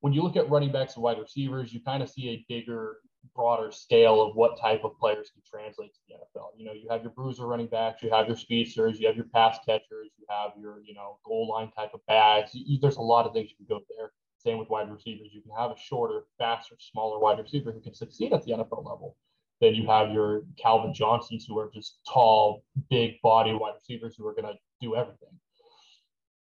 [0.00, 2.98] when you look at running backs and wide receivers you kind of see a bigger
[3.34, 6.48] broader scale of what type of players can translate to the NFL.
[6.56, 9.26] You know, you have your bruiser running backs, you have your speedsters, you have your
[9.26, 12.50] pass catchers, you have your, you know, goal line type of backs.
[12.54, 14.12] You, there's a lot of things you can go there.
[14.38, 15.28] Same with wide receivers.
[15.32, 18.84] You can have a shorter, faster, smaller wide receiver who can succeed at the NFL
[18.84, 19.16] level.
[19.60, 24.26] Then you have your Calvin Johnsons who are just tall, big body wide receivers who
[24.26, 25.30] are going to do everything.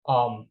[0.08, 0.47] Um,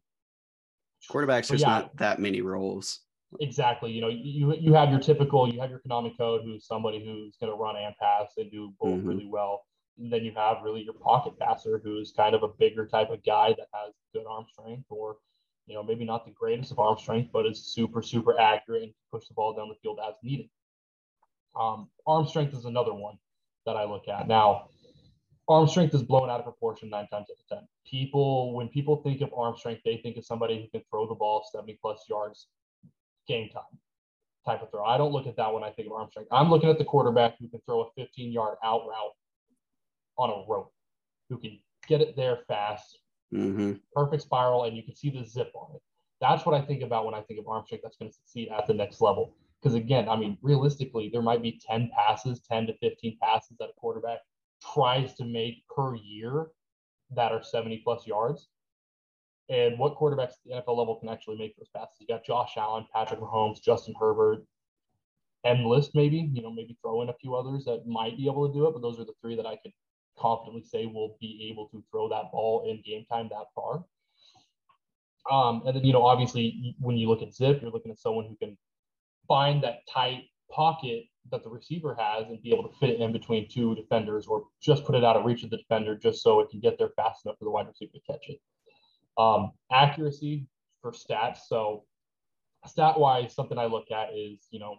[1.09, 2.99] Quarterbacks, there's yeah, not that many roles.
[3.39, 3.91] Exactly.
[3.91, 7.37] You know, you you have your typical, you have your Konami code, who's somebody who's
[7.37, 9.07] going to run and pass and do both mm-hmm.
[9.07, 9.63] really well.
[9.97, 13.23] And then you have really your pocket passer, who's kind of a bigger type of
[13.23, 15.17] guy that has good arm strength, or
[15.65, 18.93] you know, maybe not the greatest of arm strength, but is super super accurate and
[19.11, 20.49] push the ball down the field as needed.
[21.59, 23.17] Um, arm strength is another one
[23.65, 24.67] that I look at now.
[25.47, 27.67] Arm strength is blown out of proportion nine times out of ten.
[27.85, 31.15] People, when people think of arm strength, they think of somebody who can throw the
[31.15, 32.47] ball 70 plus yards
[33.27, 33.63] game time
[34.45, 34.83] type of throw.
[34.85, 36.29] I don't look at that when I think of arm strength.
[36.31, 39.13] I'm looking at the quarterback who can throw a 15 yard out route
[40.17, 40.73] on a rope,
[41.29, 42.99] who can get it there fast,
[43.33, 43.73] mm-hmm.
[43.93, 45.81] perfect spiral, and you can see the zip on it.
[46.19, 48.49] That's what I think about when I think of arm strength that's going to succeed
[48.55, 49.33] at the next level.
[49.61, 53.69] Because again, I mean, realistically, there might be 10 passes, 10 to 15 passes that
[53.69, 54.19] a quarterback
[54.73, 56.47] tries to make per year
[57.15, 58.47] that are 70 plus yards
[59.49, 61.97] and what quarterbacks at the NFL level can actually make those passes.
[61.99, 64.45] You got Josh Allen, Patrick Mahomes, Justin Herbert,
[65.43, 68.47] end list maybe, you know, maybe throw in a few others that might be able
[68.47, 69.71] to do it, but those are the three that I could
[70.17, 73.83] confidently say will be able to throw that ball in game time that far.
[75.31, 78.25] Um, and then, you know, obviously when you look at zip, you're looking at someone
[78.25, 78.57] who can
[79.27, 83.11] find that tight pocket that the receiver has and be able to fit it in
[83.11, 86.39] between two defenders or just put it out of reach of the defender just so
[86.39, 88.39] it can get there fast enough for the wide receiver to catch it.
[89.17, 90.47] Um, accuracy
[90.81, 91.39] for stats.
[91.47, 91.83] So
[92.65, 94.77] stat wise, something I look at is, you know,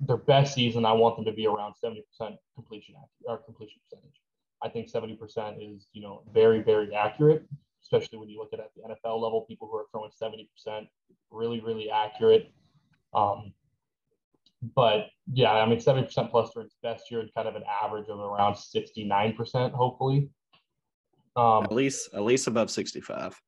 [0.00, 2.02] their best season, I want them to be around 70%
[2.54, 4.20] completion or completion percentage.
[4.62, 7.44] I think 70% is, you know, very, very accurate,
[7.82, 10.86] especially when you look at at the NFL level, people who are throwing 70%,
[11.30, 12.52] really, really accurate.
[13.14, 13.52] Um,
[14.74, 18.18] but yeah, I mean, 70% plus during its best year kind of an average of
[18.18, 20.30] around 69%, hopefully.
[21.34, 23.40] Um, at least, at least above 65.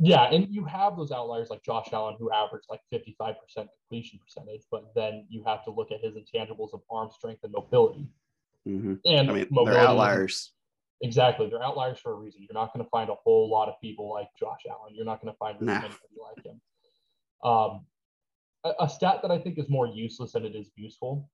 [0.00, 4.62] Yeah, and you have those outliers like Josh Allen who averaged like 55% completion percentage,
[4.70, 8.08] but then you have to look at his intangibles of arm strength and mobility.
[8.66, 8.94] Mm-hmm.
[9.04, 10.52] And I mean, they're outliers.
[11.00, 12.42] Exactly, they're outliers for a reason.
[12.42, 14.94] You're not going to find a whole lot of people like Josh Allen.
[14.94, 15.72] You're not going to find nah.
[15.72, 16.60] anybody like him.
[17.42, 17.86] Um,
[18.64, 21.30] a, a, stat that I think is more useless than it is useful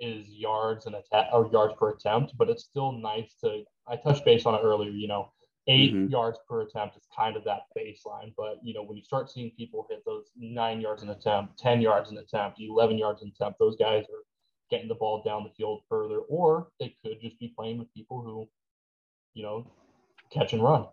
[0.00, 3.62] is yards and attack or yards per attempt, but it's still nice to.
[3.88, 4.90] I touched base on it earlier.
[4.90, 5.30] You know,
[5.68, 6.10] 8 mm-hmm.
[6.10, 8.32] yards per attempt is kind of that baseline.
[8.36, 11.80] But you know, when you start seeing people hit those nine yards an attempt, 10
[11.80, 14.24] yards an attempt, 11 yards an attempt, those guys are
[14.70, 18.22] getting the ball down the field further, or they could just be playing with people
[18.22, 18.48] who,
[19.34, 19.70] you know,
[20.32, 20.86] catch and run.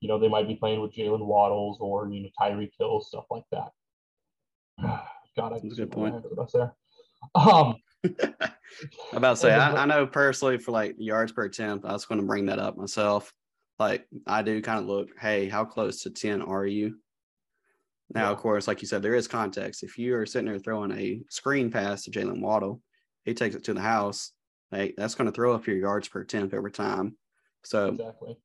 [0.00, 3.24] You know, they might be playing with Jaylen Waddles or you know Tyreek Hill, stuff
[3.30, 3.70] like that.
[5.36, 6.14] God, I That's a good point.
[6.52, 6.72] There.
[7.34, 11.92] Um, I'm about to say, I, I know personally for like yards per attempt, I
[11.92, 13.32] was going to bring that up myself.
[13.78, 16.96] Like I do kind of look, hey, how close to 10 are you?
[18.12, 18.30] Now, yeah.
[18.30, 19.82] of course, like you said, there is context.
[19.82, 22.80] If you are sitting there throwing a screen pass to Jaylen Waddle,
[23.24, 24.32] he takes it to the house.
[24.70, 27.16] Hey, that's going to throw up your yards per attempt over time.
[27.64, 28.38] So exactly.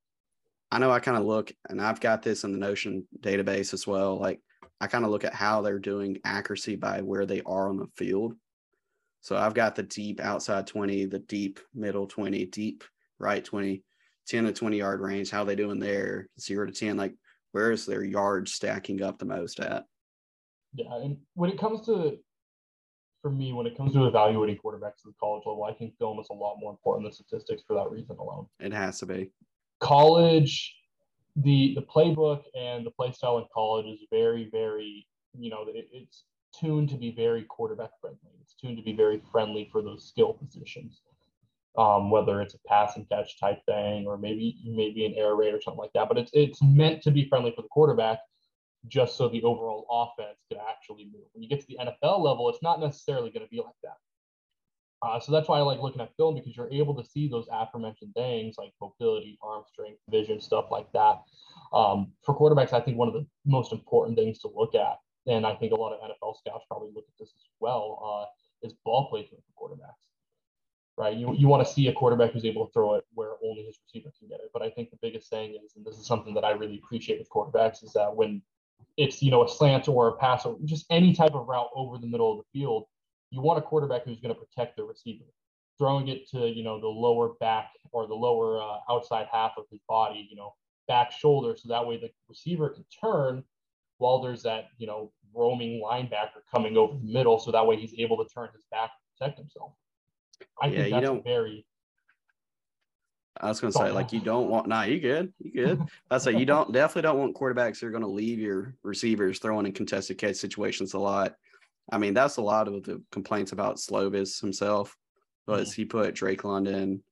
[0.72, 3.88] I know I kind of look, and I've got this in the Notion database as
[3.88, 4.20] well.
[4.20, 4.42] Like
[4.82, 7.88] I kind of look at how they're doing accuracy by where they are on the
[7.96, 8.34] field.
[9.22, 12.84] So I've got the deep outside 20, the deep middle 20, deep
[13.20, 13.84] right 20,
[14.28, 17.14] 10 to 20 yard range, how are they doing there, zero to 10, like
[17.52, 19.84] where is their yards stacking up the most at?
[20.74, 22.18] Yeah, and when it comes to
[23.22, 26.20] for me, when it comes to evaluating quarterbacks at the college level, I think film
[26.20, 28.48] is a lot more important than statistics for that reason alone.
[28.60, 29.32] It has to be.
[29.80, 30.76] College,
[31.38, 35.08] the the playbook and the play style in college is very, very,
[35.40, 38.20] you know, it, it's tuned to be very quarterback friendly.
[38.42, 41.02] It's tuned to be very friendly for those skill positions.
[41.76, 45.56] Um, whether it's a pass and catch type thing or maybe maybe an air raid
[45.56, 46.08] or something like that.
[46.08, 48.20] But it's it's meant to be friendly for the quarterback,
[48.88, 51.26] just so the overall offense could actually move.
[51.34, 53.98] When you get to the NFL level, it's not necessarily going to be like that.
[55.02, 57.48] Uh, so that's why I like looking at film because you're able to see those
[57.52, 61.18] aforementioned things like mobility, arm strength, vision, stuff like that.
[61.74, 65.46] Um, for quarterbacks, I think one of the most important things to look at and
[65.46, 68.74] I think a lot of NFL scouts probably look at this as well, uh, is
[68.86, 70.04] ball placement for quarterbacks.
[70.96, 73.64] Right, you, you want to see a quarterback who's able to throw it where only
[73.64, 74.52] his receiver can get it.
[74.54, 77.18] But I think the biggest thing is, and this is something that I really appreciate
[77.18, 78.44] with quarterbacks, is that when
[78.96, 81.98] it's you know a slant or a pass or just any type of route over
[81.98, 82.86] the middle of the field,
[83.32, 85.26] you want a quarterback who's going to protect the receiver,
[85.80, 89.66] throwing it to you know the lower back or the lower uh, outside half of
[89.72, 90.54] his body, you know
[90.88, 93.44] back shoulder, so that way the receiver can turn
[93.98, 97.40] while there's that, you know, roaming linebacker coming over the middle.
[97.40, 99.74] So that way he's able to turn his back to protect himself.
[100.62, 101.66] I yeah, think that's you very
[103.42, 105.34] I was gonna say, like, you don't want nah, you good.
[105.40, 105.82] You good.
[106.12, 109.66] I say you don't definitely don't want quarterbacks that are gonna leave your receivers throwing
[109.66, 111.36] in contested catch situations a lot.
[111.92, 114.96] I mean, that's a lot of the complaints about Slovis himself,
[115.48, 115.82] was mm-hmm.
[115.82, 117.04] he put Drake London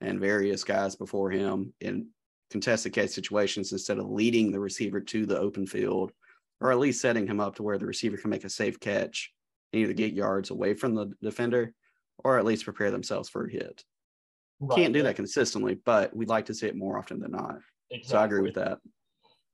[0.00, 2.08] and various guys before him in
[2.50, 6.12] contested catch situations instead of leading the receiver to the open field
[6.60, 9.32] or at least setting him up to where the receiver can make a safe catch
[9.72, 11.72] and either get yards away from the defender
[12.24, 13.84] or at least prepare themselves for a hit.
[14.60, 17.58] Right, Can't do that consistently, but we'd like to see it more often than not.
[17.90, 18.08] Exactly.
[18.08, 18.78] So I agree with that.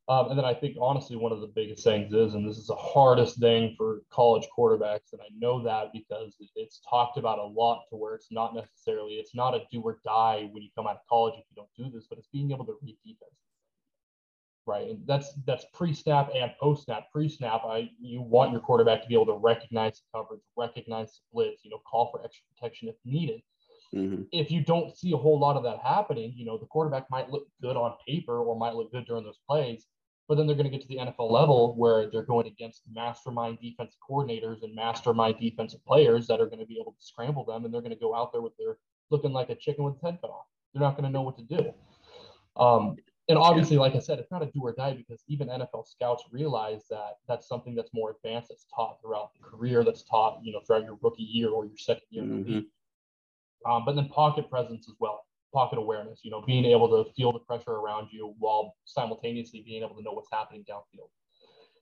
[0.07, 2.67] Um, and then I think honestly, one of the biggest things is, and this is
[2.67, 7.45] the hardest thing for college quarterbacks, and I know that because it's talked about a
[7.45, 10.87] lot to where it's not necessarily, it's not a do or die when you come
[10.87, 13.33] out of college if you don't do this, but it's being able to read defense.
[14.67, 14.89] Right.
[14.89, 17.13] And that's that's pre-snap and post-snap.
[17.13, 21.65] Pre-snap, I you want your quarterback to be able to recognize the coverage, recognize splits,
[21.65, 23.43] you know, call for extra protection if needed.
[23.95, 24.23] Mm-hmm.
[24.33, 27.31] If you don't see a whole lot of that happening, you know, the quarterback might
[27.31, 29.87] look good on paper or might look good during those plays,
[30.29, 33.59] but then they're going to get to the NFL level where they're going against mastermind
[33.61, 37.65] defensive coordinators and mastermind defensive players that are going to be able to scramble them,
[37.65, 38.79] and they're going to go out there with their
[39.11, 40.47] looking like a chicken with head cut off.
[40.73, 41.73] They're not going to know what to do.
[42.57, 42.97] Um,
[43.29, 46.25] and obviously, like I said, it's not a do or die because even NFL scouts
[46.31, 50.53] realize that that's something that's more advanced, that's taught throughout the career, that's taught you
[50.53, 52.61] know throughout your rookie year or your second year mm-hmm.
[53.67, 57.33] Um, but then pocket presence as well pocket awareness, you know, being able to feel
[57.33, 61.09] the pressure around you while simultaneously being able to know what's happening downfield.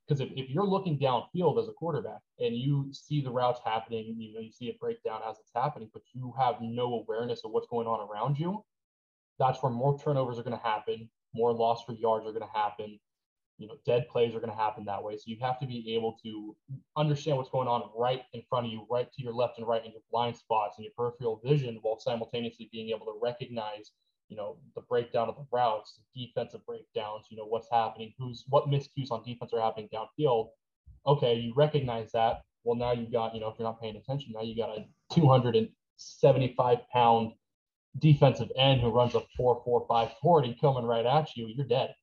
[0.07, 4.14] Because if, if you're looking downfield as a quarterback and you see the routes happening,
[4.18, 7.40] you know, you see it break down as it's happening, but you have no awareness
[7.44, 8.62] of what's going on around you,
[9.38, 12.59] that's where more turnovers are going to happen, more loss for yards are going to
[12.59, 12.99] happen,
[13.59, 15.16] you know, dead plays are going to happen that way.
[15.16, 16.57] So you have to be able to
[16.97, 19.85] understand what's going on right in front of you, right to your left and right
[19.85, 23.92] in your blind spots and your peripheral vision, while simultaneously being able to recognize,
[24.29, 28.44] you know, the breakdown of the routes, the defensive breakdowns, you know, what's happening, who's
[28.48, 30.48] what miscues on defense are happening downfield.
[31.06, 32.42] Okay, you recognize that.
[32.65, 34.87] Well, now you've got, you know, if you're not paying attention, now you got a
[35.15, 37.33] 275 pound
[37.99, 41.47] defensive end who runs a 4 4 5 40 coming right at you.
[41.49, 41.95] You're dead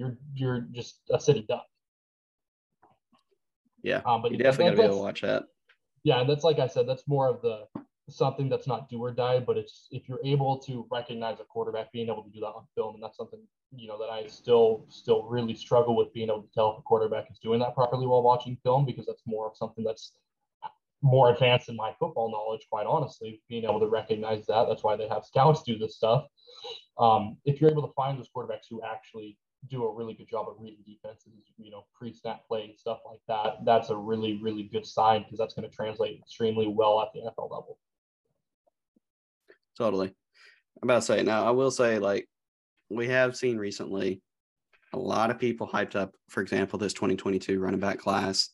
[0.00, 1.66] you're you're just a city duck.
[3.82, 5.44] Yeah, um, but you definitely gotta be able to watch that.
[6.02, 7.66] Yeah, and that's like I said, that's more of the
[8.08, 11.92] something that's not do or die, but it's if you're able to recognize a quarterback,
[11.92, 13.40] being able to do that on film, and that's something
[13.76, 16.82] you know that I still still really struggle with being able to tell if a
[16.82, 20.12] quarterback is doing that properly while watching film because that's more of something that's
[21.02, 24.66] more advanced in my football knowledge, quite honestly, being able to recognize that.
[24.68, 26.26] That's why they have scouts do this stuff.
[26.98, 29.38] Um, if you're able to find those quarterbacks who actually
[29.68, 33.20] do a really good job of reading defenses, you know, pre-snap play and stuff like
[33.28, 37.08] that, that's a really, really good sign because that's going to translate extremely well at
[37.14, 37.78] the NFL level.
[39.76, 40.08] Totally.
[40.82, 42.28] I'm about to say now, I will say, like,
[42.90, 44.20] we have seen recently
[44.92, 48.50] a lot of people hyped up, for example, this 2022 running back class.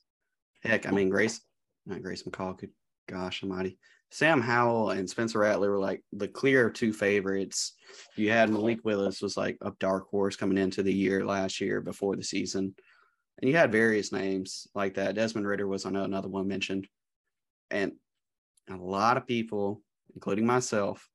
[0.62, 1.40] Heck, I mean, Grace,
[1.86, 2.70] not Grace McCall, good
[3.08, 3.78] gosh almighty.
[4.10, 7.74] Sam Howell and Spencer Rattler were like the clear two favorites.
[8.16, 11.80] You had Malik Willis was like a dark horse coming into the year last year
[11.80, 12.74] before the season.
[13.40, 15.14] And you had various names like that.
[15.14, 16.86] Desmond Ridder was know another one mentioned.
[17.70, 17.92] And
[18.70, 19.82] a lot of people,
[20.14, 21.08] including myself,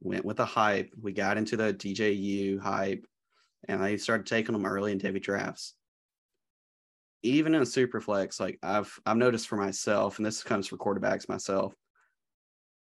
[0.00, 0.90] went with the hype.
[1.00, 3.06] We got into the DJU hype
[3.68, 5.74] and I started taking them early in Devy drafts.
[7.22, 10.76] Even in a super flex, like I've I've noticed for myself, and this comes for
[10.76, 11.74] quarterbacks myself,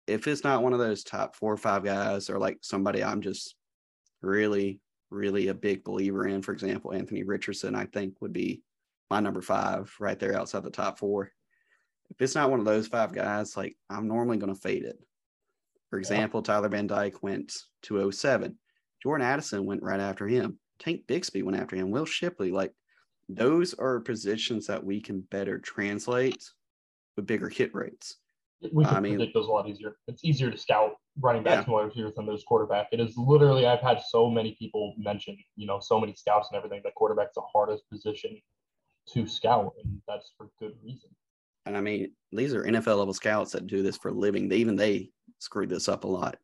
[0.06, 3.20] if it's not one of those top four or five guys or like somebody I'm
[3.20, 3.54] just
[4.22, 4.80] really,
[5.10, 8.62] really a big believer in, for example, Anthony Richardson, I think would be
[9.10, 11.30] my number five right there outside the top four.
[12.10, 14.98] If it's not one of those five guys, like I'm normally going to fade it.
[15.90, 16.54] For example, yeah.
[16.54, 18.56] Tyler Van Dyke went to 07.
[19.02, 20.58] Jordan Addison went right after him.
[20.78, 21.90] Tank Bixby went after him.
[21.90, 22.72] Will Shipley, like
[23.36, 26.50] those are positions that we can better translate
[27.16, 28.16] with bigger hit rates.
[28.72, 29.96] We can I mean, predict those a lot easier.
[30.06, 31.70] It's easier to scout running backs yeah.
[31.70, 32.88] more here than those quarterback.
[32.92, 36.58] It is literally I've had so many people mention, you know, so many scouts and
[36.58, 38.40] everything that quarterback's the hardest position
[39.14, 41.10] to scout, and that's for good reason.
[41.66, 44.48] And I mean, these are NFL level scouts that do this for a living.
[44.48, 46.36] They, even they screwed this up a lot.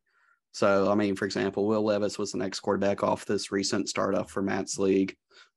[0.52, 4.30] So, I mean, for example, Will Levis was the next quarterback off this recent startup
[4.30, 5.14] for Matt's league.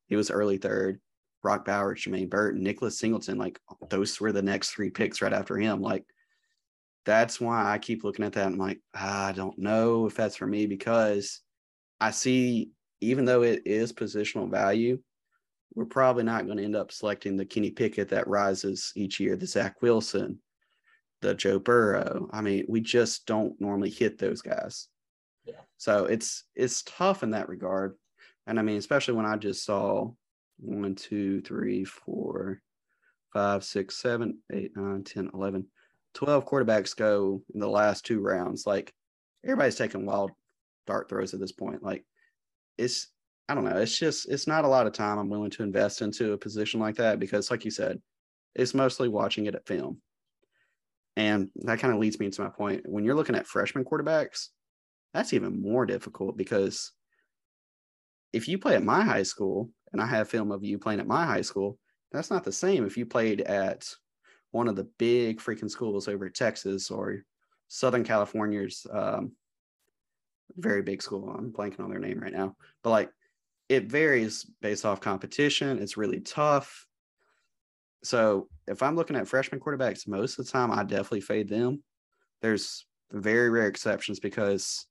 [0.07, 0.99] He was early third.
[1.41, 3.59] Brock Bowers, Jermaine Burton, Nicholas Singleton, like
[3.89, 5.81] those were the next three picks right after him.
[5.81, 6.05] Like
[7.05, 8.47] that's why I keep looking at that.
[8.47, 11.41] I'm like, ah, I don't know if that's for me because
[11.99, 12.71] I see,
[13.01, 14.99] even though it is positional value,
[15.73, 19.35] we're probably not going to end up selecting the Kenny Pickett that rises each year,
[19.35, 20.39] the Zach Wilson,
[21.21, 22.29] the Joe Burrow.
[22.31, 24.87] I mean, we just don't normally hit those guys.
[25.45, 25.61] Yeah.
[25.77, 27.95] So it's it's tough in that regard.
[28.47, 30.11] And I mean, especially when I just saw
[30.59, 32.61] one, two, three, four,
[33.33, 35.65] five, six, seven, eight, nine, 10, 11,
[36.13, 38.65] 12 quarterbacks go in the last two rounds.
[38.65, 38.93] Like
[39.43, 40.31] everybody's taking wild
[40.87, 41.83] dart throws at this point.
[41.83, 42.05] Like
[42.77, 43.07] it's,
[43.47, 43.77] I don't know.
[43.77, 46.79] It's just, it's not a lot of time I'm willing to invest into a position
[46.79, 47.99] like that because, like you said,
[48.55, 50.01] it's mostly watching it at film.
[51.15, 52.83] And that kind of leads me into my point.
[52.85, 54.47] When you're looking at freshman quarterbacks,
[55.13, 56.91] that's even more difficult because
[58.31, 61.07] if you play at my high school and I have film of you playing at
[61.07, 61.77] my high school,
[62.11, 63.87] that's not the same if you played at
[64.51, 67.23] one of the big freaking schools over Texas or
[67.67, 69.31] Southern California's um,
[70.57, 71.29] very big school.
[71.29, 73.11] I'm blanking on their name right now, but like
[73.69, 75.79] it varies based off competition.
[75.79, 76.87] It's really tough.
[78.03, 81.83] So if I'm looking at freshman quarterbacks, most of the time I definitely fade them.
[82.41, 84.85] There's very rare exceptions because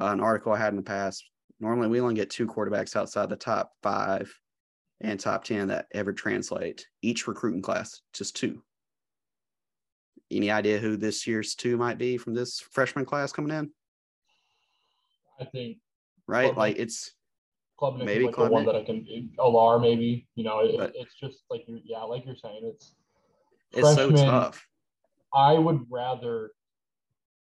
[0.00, 1.24] an article I had in the past.
[1.60, 4.32] Normally, we only get two quarterbacks outside the top five
[5.00, 8.62] and top 10 that ever translate each recruiting class, just two.
[10.30, 13.70] Any idea who this year's two might be from this freshman class coming in?
[15.40, 15.78] I think
[16.26, 17.12] right, Club like it's
[17.78, 19.06] Club maybe like Club the one that I can
[19.38, 20.26] Allar maybe.
[20.34, 22.94] You know, it, it's just like you yeah, like you're saying, it's
[23.72, 24.66] it's so tough.
[25.32, 26.50] I would rather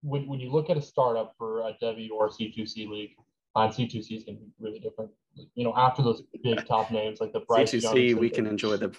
[0.02, 1.76] when when you look at a startup for a
[2.12, 3.12] or C2C league,
[3.54, 5.10] on C2C is going to be really different.
[5.54, 8.94] You know, after those big top names like the Bryce C2C, we can enjoy the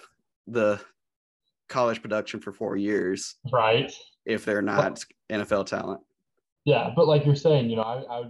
[0.46, 0.80] the
[1.68, 3.92] college production for four years, right?
[4.24, 6.00] If they're not but, NFL talent.
[6.64, 8.24] Yeah, but like you're saying, you know, I, I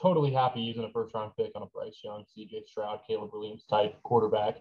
[0.00, 2.64] totally happy using a first round pick on a Bryce Young, C.J.
[2.66, 4.56] Stroud, Caleb Williams type quarterback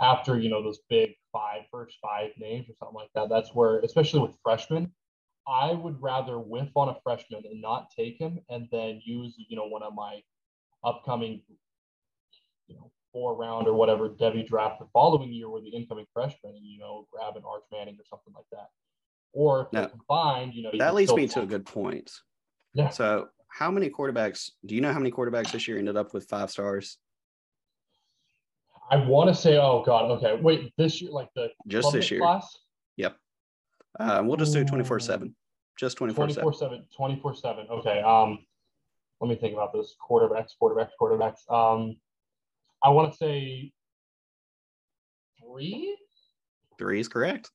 [0.00, 3.28] after you know those big five first five names or something like that.
[3.28, 4.92] That's where, especially with freshmen,
[5.48, 9.56] I would rather whiff on a freshman and not take him, and then use you
[9.56, 10.20] know one of my
[10.84, 11.42] upcoming
[12.68, 16.52] you know four round or whatever Devy draft the following year with the incoming freshman
[16.54, 18.68] and, you know, grab an Arch Manning or something like that.
[19.32, 22.10] Or if now, combined, you know, you that leads me to a good point.
[22.74, 22.90] Yeah.
[22.90, 26.28] So how many quarterbacks do you know how many quarterbacks this year ended up with
[26.28, 26.98] five stars?
[28.90, 30.38] I want to say, oh God, okay.
[30.38, 32.20] Wait, this year, like the just this year.
[32.20, 32.58] Class?
[32.98, 33.16] Yep.
[33.98, 35.34] Uh, we'll just do 24 7.
[35.78, 36.86] Just 24 7.
[36.96, 37.66] 24 7.
[37.70, 38.00] Okay.
[38.00, 38.38] Um,
[39.20, 39.94] let me think about this.
[40.08, 41.50] Quarterbacks, quarterbacks, quarterbacks.
[41.50, 41.96] Um,
[42.82, 43.72] I want to say
[45.40, 45.96] three.
[46.78, 47.50] Three is correct.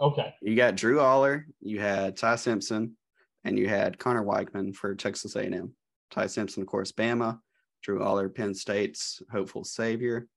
[0.00, 0.34] Okay.
[0.40, 2.96] You got Drew Allar, you had Ty Simpson,
[3.44, 5.72] and you had Conner Weigman for Texas A&M.
[6.10, 7.38] Ty Simpson, of course, Bama.
[7.82, 10.28] Drew Allar, Penn State's hopeful savior.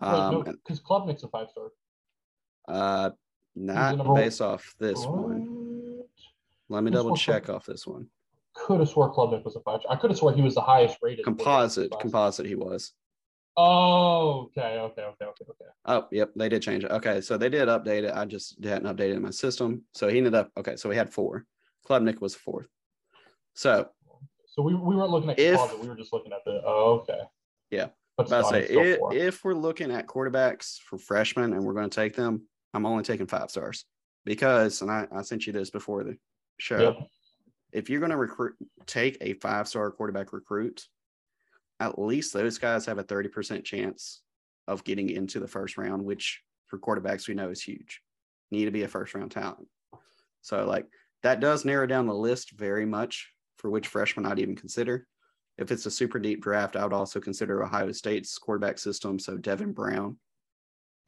[0.00, 0.54] Um, no,
[0.86, 1.68] Klubnik's a five star.
[2.68, 3.10] uh,
[3.58, 6.04] not based off this one.
[6.68, 8.08] Let me double check off this one.
[8.54, 9.80] Could have swore Klubnik was a five.
[9.88, 11.24] I could have swore he was the highest rated.
[11.24, 12.46] Composite, composite.
[12.46, 12.92] He was.
[13.56, 15.64] Oh, okay, okay, okay, okay, okay.
[15.84, 16.90] Oh, yep, they did change it.
[16.90, 18.12] Okay, so they did update it.
[18.14, 19.82] I just hadn't updated in my system.
[19.94, 20.76] So he ended up okay.
[20.76, 21.44] So we had four.
[21.88, 22.68] Klubnik was fourth.
[23.54, 23.88] So
[24.46, 25.80] So we, we weren't looking at If- composite.
[25.80, 26.62] We were just looking at the.
[26.64, 27.20] Oh, okay.
[27.70, 27.88] Yeah.
[28.16, 31.94] But I say if, if we're looking at quarterbacks for freshmen and we're going to
[31.94, 32.42] take them,
[32.74, 33.84] I'm only taking five stars
[34.24, 36.16] because, and I, I sent you this before the
[36.58, 36.80] show.
[36.80, 37.08] Yep.
[37.72, 38.54] If you're going to recruit,
[38.86, 40.84] take a five star quarterback recruit,
[41.80, 44.22] at least those guys have a 30% chance
[44.66, 48.02] of getting into the first round, which for quarterbacks we know is huge.
[48.50, 49.68] Need to be a first round talent.
[50.40, 50.86] So, like,
[51.22, 55.06] that does narrow down the list very much for which freshman I'd even consider.
[55.58, 59.18] If it's a super deep draft, I would also consider Ohio State's quarterback system.
[59.18, 60.16] So Devin Brown.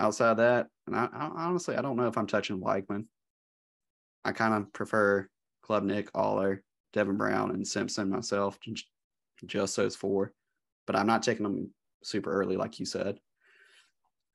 [0.01, 3.05] Outside of that, and I, I honestly I don't know if I'm touching Weigman.
[4.25, 5.29] I kind of prefer
[5.63, 6.61] Club Nick, Allar,
[6.95, 8.59] Devin Brown, and Simpson myself,
[9.47, 10.33] just those four.
[10.87, 11.71] But I'm not taking them
[12.03, 13.19] super early, like you said.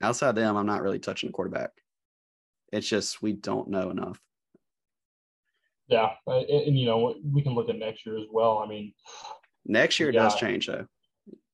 [0.03, 1.71] Outside them, I'm not really touching the quarterback.
[2.71, 4.21] It's just we don't know enough.
[5.87, 8.59] yeah, and, and, you know we can look at next year as well.
[8.59, 8.93] I mean,
[9.65, 10.85] Next year does change though.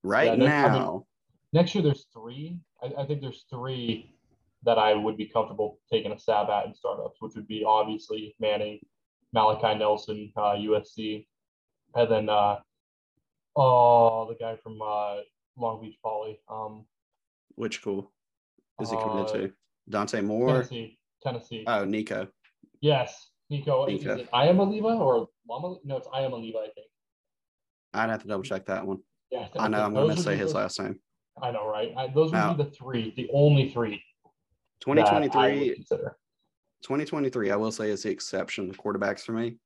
[0.03, 1.05] Right Yeah, next- I mean, now,
[1.53, 2.59] next year there's three.
[2.81, 4.13] I, I think there's three
[4.63, 8.35] that I would be comfortable taking a stab at in startups, which would be obviously
[8.39, 8.79] Manning,
[9.33, 11.25] Malachi Nelson, uh, USC,
[11.95, 12.57] and then uh,
[13.55, 15.17] oh the guy from uh,
[15.57, 16.85] Long Beach Poly, um,
[17.55, 18.11] which cool
[18.79, 19.51] is he committed uh, to?
[19.89, 20.53] Dante Moore.
[20.53, 21.63] Tennessee, Tennessee.
[21.67, 22.27] Oh, Nico.
[22.81, 23.85] yes, Nico.
[23.85, 24.15] Is Nico.
[24.17, 25.77] it Iamaleava or Lama?
[25.83, 26.57] No, it's Iamaleava.
[26.57, 26.87] I think.
[27.93, 28.99] I'd have to double check that one.
[29.31, 30.99] Yeah, I know I'm going to say his last name.
[31.41, 31.93] I know, right?
[31.95, 34.03] I, those would Now- be the three, the only three.
[34.85, 35.75] that I 2023,
[36.81, 39.57] 2023, I will say is the exception to quarterbacks for me.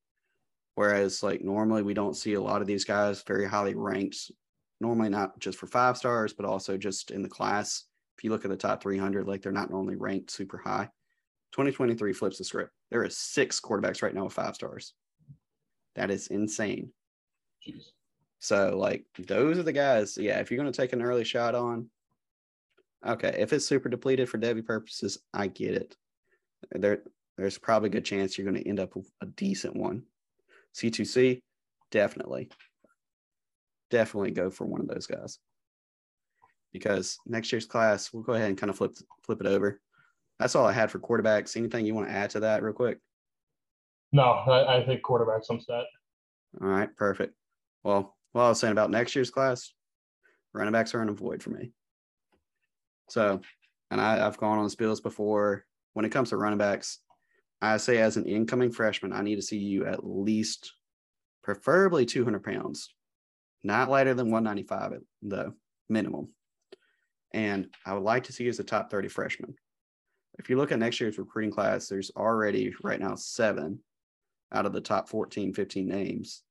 [0.75, 4.29] Whereas, like, normally we don't see a lot of these guys very highly ranked,
[4.81, 7.85] normally not just for five stars, but also just in the class.
[8.17, 10.89] If you look at the top 300, like, they're not normally ranked super high.
[11.53, 12.71] 2023 flips the script.
[12.91, 14.93] There is six quarterbacks right now with five stars.
[15.95, 16.91] That is insane.
[17.65, 17.91] Jeez.
[18.45, 20.19] So, like, those are the guys.
[20.19, 21.89] Yeah, if you're going to take an early shot on,
[23.03, 25.97] okay, if it's super depleted for Devy purposes, I get it.
[26.69, 27.01] There,
[27.39, 30.03] there's probably a good chance you're going to end up with a decent one.
[30.75, 31.39] C2C,
[31.89, 32.49] definitely,
[33.89, 35.39] definitely go for one of those guys.
[36.71, 38.93] Because next year's class, we'll go ahead and kind of flip
[39.23, 39.81] flip it over.
[40.37, 41.57] That's all I had for quarterbacks.
[41.57, 42.99] Anything you want to add to that, real quick?
[44.11, 45.45] No, I, I think quarterbacks.
[45.49, 45.85] I'm set.
[46.61, 47.33] All right, perfect.
[47.83, 49.71] Well, what I was saying about next year's class,
[50.53, 51.71] running backs are in a void for me.
[53.09, 53.39] So,
[53.89, 55.65] and I, I've gone on spills before.
[55.93, 56.99] When it comes to running backs,
[57.61, 60.73] I say as an incoming freshman, I need to see you at least,
[61.43, 62.93] preferably 200 pounds,
[63.63, 65.53] not lighter than 195 though,
[65.87, 66.27] minimum.
[67.33, 69.55] And I would like to see you as a top 30 freshman.
[70.39, 73.79] If you look at next year's recruiting class, there's already right now seven
[74.51, 76.43] out of the top 14, 15 names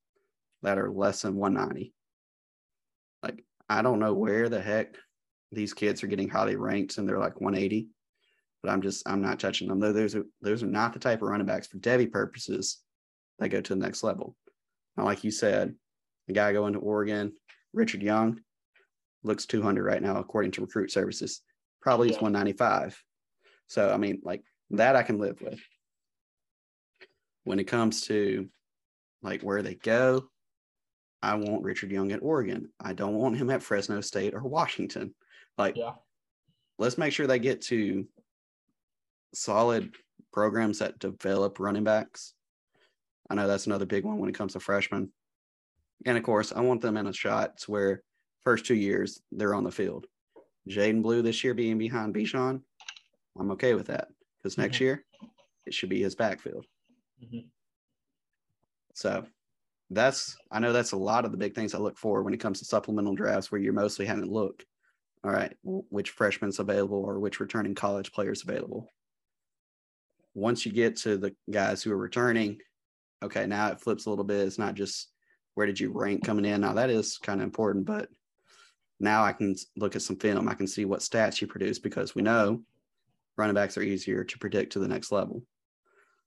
[0.61, 1.93] that are less than 190.
[3.23, 4.95] Like, I don't know where the heck
[5.51, 7.87] these kids are getting highly ranked and they're like 180,
[8.61, 9.79] but I'm just, I'm not touching them.
[9.79, 12.79] Though those are, those are not the type of running backs for Devy purposes
[13.39, 14.35] that go to the next level.
[14.97, 15.75] Now, like you said,
[16.27, 17.33] the guy going to Oregon,
[17.73, 18.39] Richard Young,
[19.23, 21.41] looks 200 right now, according to recruit services.
[21.81, 23.01] Probably is 195.
[23.67, 25.59] So, I mean, like that I can live with.
[27.43, 28.47] When it comes to
[29.21, 30.29] like where they go,
[31.25, 32.71] I want Richard Young at Oregon.
[32.79, 35.15] I don't want him at Fresno State or Washington.
[35.57, 35.95] Like, Yeah.
[36.77, 38.07] let's make sure they get to
[39.33, 39.95] solid
[40.31, 42.35] programs that develop running backs.
[43.27, 45.11] I know that's another big one when it comes to freshmen.
[46.05, 48.03] And of course, I want them in a shot to where
[48.43, 50.05] first two years they're on the field.
[50.69, 52.63] Jaydon Blue this year being behind Bijan,
[53.35, 54.81] I'm okay with that because next Mhm.
[54.81, 55.05] year
[55.65, 56.67] it should be his backfield.
[57.19, 57.49] Mhm.
[58.93, 59.25] So
[59.89, 62.39] that's I know that's a lot of the big things I look for when it
[62.39, 64.63] comes to supplemental drafts where you're mostly having to look.
[65.23, 68.91] All right, which freshman's available or which returning college players available.
[70.35, 72.59] Once you get to the guys who are returning,
[73.23, 74.45] okay, now it flips a little bit.
[74.45, 75.09] It's not just
[75.55, 76.61] where did you rank coming in.
[76.61, 78.09] Now that is kind of important, but
[78.99, 80.47] now I can look at some film.
[80.47, 82.61] I can see what stats you produce because we know
[83.37, 85.41] running backs are easier to predict to the next level.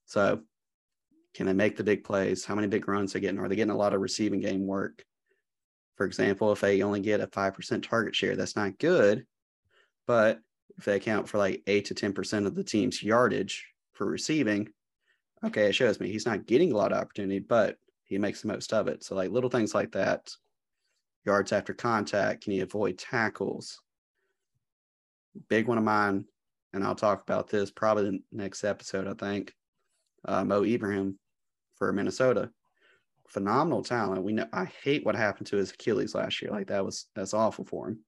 [0.06, 0.40] So
[1.38, 2.44] can they make the big plays?
[2.44, 3.38] How many big runs are getting?
[3.38, 5.04] Are they getting a lot of receiving game work?
[5.96, 9.24] For example, if they only get a 5% target share, that's not good.
[10.04, 10.40] But
[10.76, 14.70] if they account for like 8 to 10% of the team's yardage for receiving,
[15.44, 18.48] okay, it shows me he's not getting a lot of opportunity, but he makes the
[18.48, 19.04] most of it.
[19.04, 20.28] So, like little things like that
[21.24, 23.80] yards after contact, can he avoid tackles?
[25.48, 26.24] Big one of mine,
[26.72, 29.54] and I'll talk about this probably the next episode, I think.
[30.24, 31.16] Uh, Mo Ibrahim
[31.78, 32.50] for Minnesota
[33.28, 34.24] phenomenal talent.
[34.24, 36.50] We know I hate what happened to his Achilles last year.
[36.50, 38.00] Like that was that's awful for him.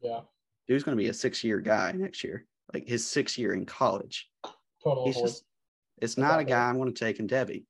[0.00, 0.20] Yeah.
[0.66, 2.46] Dude's gonna be a six year guy next year.
[2.72, 4.28] Like his six year in college.
[4.82, 5.44] Total He's just
[5.98, 7.64] it's not a guy I'm gonna take in Devy.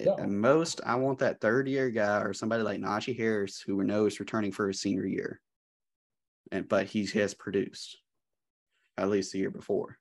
[0.00, 0.16] No.
[0.16, 3.84] At most, I want that third year guy or somebody like Najee Harris who we
[3.84, 5.40] know is returning for his senior year.
[6.50, 7.98] And but he has produced
[8.96, 9.98] at least the year before.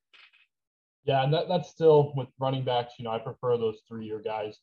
[1.08, 4.22] Yeah, and that, that's still with running backs, you know, I prefer those three year
[4.24, 4.60] guys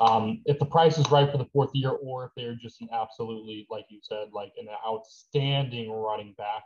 [0.00, 2.88] um, if the price is right for the fourth year, or if they're just an
[2.92, 6.62] absolutely, like you said, like an outstanding running back,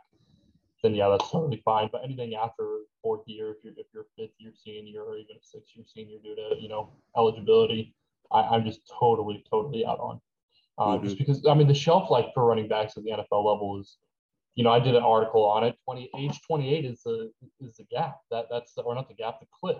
[0.81, 1.89] then yeah, that's totally fine.
[1.91, 5.43] But anything after fourth year, if you're if you're fifth year senior or even a
[5.43, 7.93] sixth year senior due to you know eligibility,
[8.31, 10.21] I, am just totally totally out on.
[10.77, 11.05] Uh, mm-hmm.
[11.05, 13.97] Just because I mean the shelf life for running backs at the NFL level is,
[14.57, 15.77] you know, I did an article on it.
[15.85, 17.31] Twenty age 28 is the
[17.61, 19.77] is the gap that that's the, or not the gap the cliff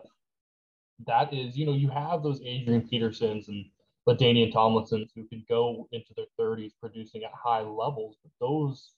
[1.05, 3.65] that is, you know, you have those Adrian Petersons and
[4.07, 8.17] LaDainian Tomlinsons who can go into their 30s producing at high levels.
[8.23, 8.93] But those,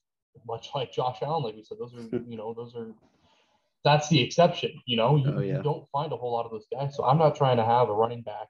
[0.48, 2.88] much like Josh Allen, like we said, those are, you know, those are,
[3.84, 4.72] that's the exception.
[4.86, 5.58] You know, you, oh, yeah.
[5.58, 6.96] you don't find a whole lot of those guys.
[6.96, 8.48] So I'm not trying to have a running back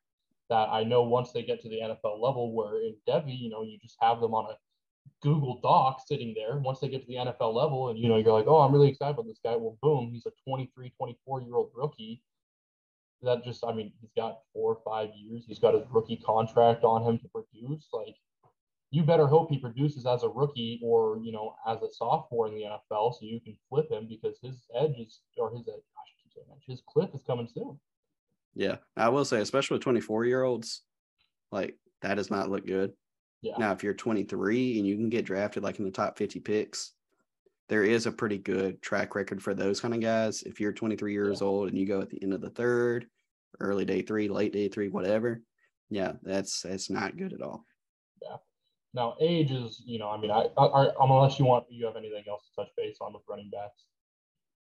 [0.49, 3.63] that I know once they get to the NFL level, where in Devy, you know,
[3.63, 4.55] you just have them on a
[5.21, 6.57] Google Doc sitting there.
[6.57, 8.89] Once they get to the NFL level, and you know, you're like, oh, I'm really
[8.89, 9.55] excited about this guy.
[9.55, 12.21] Well, boom, he's a 23, 24 year old rookie
[13.21, 15.43] that just I mean he's got four or five years.
[15.47, 17.87] He's got his rookie contract on him to produce.
[17.91, 18.15] Like
[18.91, 22.55] you better hope he produces as a rookie or you know as a sophomore in
[22.55, 26.57] the NFL, so you can flip him because his edge is or his edge, gosh,
[26.65, 27.79] his cliff is coming soon.
[28.55, 30.81] Yeah, I will say, especially with 24 year olds,
[31.51, 32.93] like that does not look good.
[33.41, 33.53] Yeah.
[33.57, 36.93] Now, if you're 23 and you can get drafted like in the top 50 picks,
[37.69, 40.43] there is a pretty good track record for those kind of guys.
[40.43, 41.47] If you're 23 years yeah.
[41.47, 43.07] old and you go at the end of the third,
[43.59, 45.41] early day three, late day three, whatever,
[45.89, 47.65] yeah, that's that's not good at all.
[48.21, 48.37] Yeah.
[48.93, 52.23] Now age is, you know, I mean, I, I, unless you want you have anything
[52.27, 53.85] else to touch base on with running backs.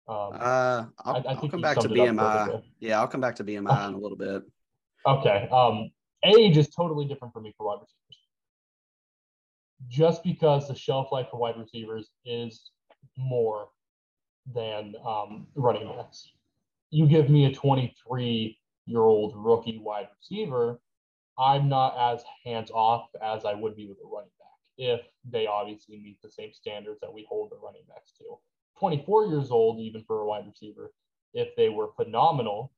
[0.08, 2.62] Um, uh, I'll, I, I will come back to BMI.
[2.80, 4.44] Yeah, I'll come back to BMI in a little bit.
[5.04, 5.50] Okay.
[5.52, 5.90] Um,
[6.24, 8.01] age is totally different for me for wide receivers.
[9.88, 12.72] Just because the shelf life for wide receivers is
[13.18, 13.70] more
[14.54, 16.32] than um, running backs.
[16.90, 20.80] You give me a 23 year old rookie wide receiver,
[21.38, 25.48] I'm not as hands off as I would be with a running back if they
[25.48, 28.38] obviously meet the same standards that we hold the running backs to.
[28.80, 30.92] 24 years old, even for a wide receiver,
[31.34, 32.72] if they were phenomenal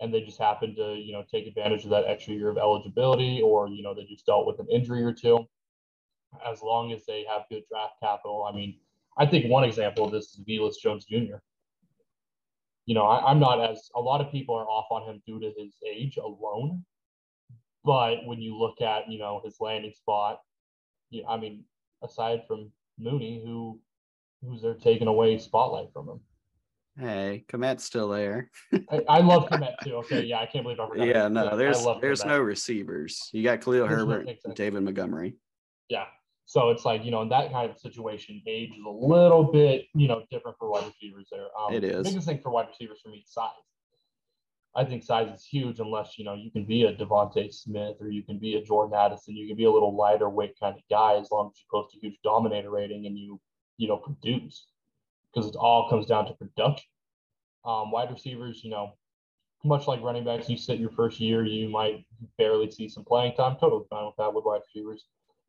[0.00, 3.40] and they just happened to, you know, take advantage of that extra year of eligibility
[3.42, 5.46] or, you know, they just dealt with an injury or two,
[6.46, 8.78] as long as they have good draft capital, I mean,
[9.16, 11.36] I think one example of this is Velus Jones Jr.
[12.86, 15.40] You know, I, am not as a lot of people are off on him due
[15.40, 16.84] to his age alone,
[17.84, 20.40] but when you look at you know his landing spot,
[21.10, 21.64] you know, I mean,
[22.02, 23.80] aside from Mooney, who
[24.42, 26.20] who's there taking away spotlight from him.
[26.98, 28.50] Hey, Kmet's still there.
[28.72, 29.94] I, I, love Kmet too.
[29.96, 31.06] Okay, yeah, I can't believe I forgot.
[31.06, 33.30] Yeah, no, there's there's no receivers.
[33.32, 34.54] You got Khalil Herbert, exactly.
[34.54, 35.36] David Montgomery.
[35.88, 36.04] Yeah,
[36.46, 39.86] so it's like, you know, in that kind of situation, age is a little bit,
[39.94, 41.46] you know, different for wide receivers there.
[41.58, 42.04] Um, it is.
[42.04, 43.50] The biggest thing for wide receivers for me is size.
[44.76, 48.10] I think size is huge unless, you know, you can be a DeVonta Smith or
[48.10, 49.36] you can be a Jordan Addison.
[49.36, 51.96] You can be a little lighter weight kind of guy as long as you post
[51.96, 53.40] a huge dominator rating and you,
[53.78, 54.66] you know, produce
[55.32, 56.86] because it all comes down to production.
[57.64, 58.94] Um, wide receivers, you know,
[59.64, 62.04] much like running backs, you sit your first year, you might
[62.36, 63.56] barely see some playing time.
[63.58, 65.06] Totally fine with that with wide receivers.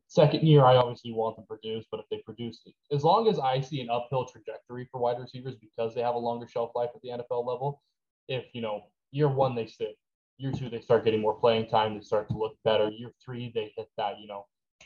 [0.07, 3.39] Second year, I obviously want them to produce, but if they produce, as long as
[3.39, 6.91] I see an uphill trajectory for wide receivers because they have a longer shelf life
[6.95, 7.81] at the NFL level,
[8.27, 9.97] if you know year one they sit,
[10.37, 12.89] year two they start getting more playing time, they start to look better.
[12.89, 14.45] Year three they hit that you know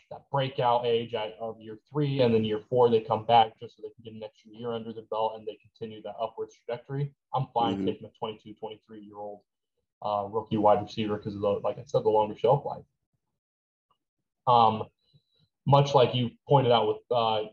[0.09, 3.83] that breakout age of year three, and then year four they come back just so
[3.83, 7.13] they can get an extra year under the belt and they continue that upwards trajectory.
[7.33, 7.85] I'm fine mm-hmm.
[7.85, 9.41] taking a 22, 23 year old
[10.01, 12.85] uh, rookie wide receiver because of the like I said the longer shelf life.
[14.47, 14.85] Um,
[15.67, 17.43] much like you pointed out with uh,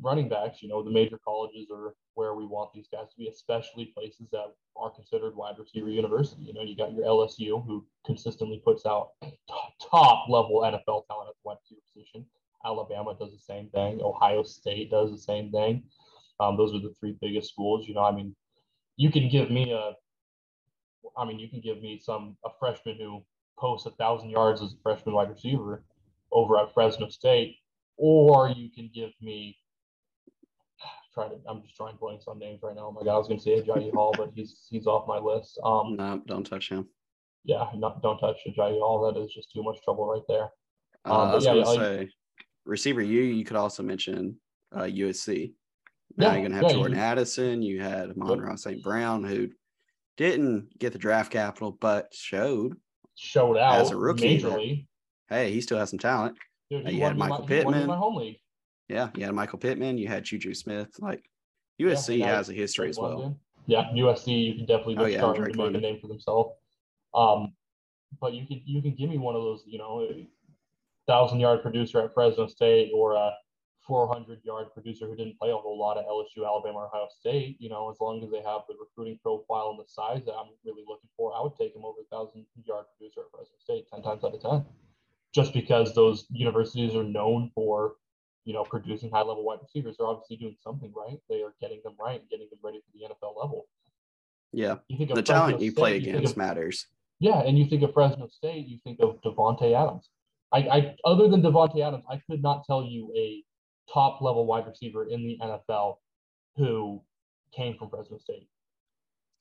[0.00, 3.28] running backs, you know, the major colleges are where we want these guys to be,
[3.28, 6.42] especially places that are considered wide receiver university.
[6.42, 9.10] You know, you got your LSU who consistently puts out
[9.90, 12.24] top level NFL talent at the wide receiver position.
[12.64, 14.00] Alabama does the same thing.
[14.02, 15.82] Ohio State does the same thing.
[16.40, 17.86] Um, those are the three biggest schools.
[17.86, 18.34] You know, I mean,
[18.96, 19.92] you can give me a,
[21.16, 23.22] I mean, you can give me some a freshman who
[23.58, 25.84] posts a thousand yards as a freshman wide receiver
[26.34, 27.56] over at Fresno State,
[27.96, 29.56] or you can give me.
[31.14, 31.36] Try to.
[31.48, 32.88] I'm just trying blanks on names right now.
[32.88, 35.18] Oh my god, I was going to say Agiye Hall, but he's he's off my
[35.18, 35.58] list.
[35.64, 36.88] Um, no, don't touch him.
[37.44, 39.10] Yeah, not, don't touch Agiye Hall.
[39.12, 40.50] That is just too much trouble right there.
[41.04, 42.08] Um, uh, I was yeah, going to say,
[42.66, 43.22] receiver you.
[43.22, 44.36] You could also mention
[44.74, 45.52] uh, USC.
[46.16, 47.62] Now yeah, you're gonna have yeah, Jordan you, Addison.
[47.62, 48.82] You had Amon-Ra St.
[48.82, 49.48] Brown, who
[50.16, 52.76] didn't get the draft capital, but showed
[53.16, 54.40] showed out as a rookie.
[54.40, 54.86] Majorly.
[55.28, 56.36] Hey, he still has some talent.
[56.70, 57.88] Dude, uh, you had Michael my, Pittman.
[57.88, 58.38] Home league.
[58.88, 59.98] Yeah, you had Michael Pittman.
[59.98, 60.88] You had Juju Smith.
[60.98, 61.24] Like
[61.80, 63.18] USC yeah, has a history as well.
[63.18, 63.40] London.
[63.66, 64.44] Yeah, USC.
[64.44, 66.54] You can definitely oh, yeah, start to make a name for themselves.
[67.14, 67.54] Um,
[68.20, 70.06] but you can you can give me one of those, you know,
[71.06, 73.32] thousand yard producer at Fresno State or a
[73.86, 77.56] 400 yard producer who didn't play a whole lot at LSU, Alabama, or Ohio State,
[77.60, 80.48] you know, as long as they have the recruiting profile and the size that I'm
[80.64, 83.86] really looking for, I would take them over a thousand yard producer at Fresno State
[83.92, 84.64] 10 times out of 10.
[85.34, 87.94] Just because those universities are known for,
[88.44, 91.18] you know, producing high level wide receivers, they're obviously doing something right.
[91.28, 93.66] They are getting them right and getting them ready for the NFL level.
[94.52, 94.76] Yeah.
[94.88, 96.86] You think the talent you State, play against you of, matters.
[97.18, 97.40] Yeah.
[97.40, 100.08] And you think of Fresno State, you think of Davante Adams.
[100.52, 103.42] I, I other than Davante Adams, I could not tell you a
[103.92, 105.96] top level wide receiver in the NFL
[106.56, 107.02] who
[107.52, 108.48] came from Fresno State.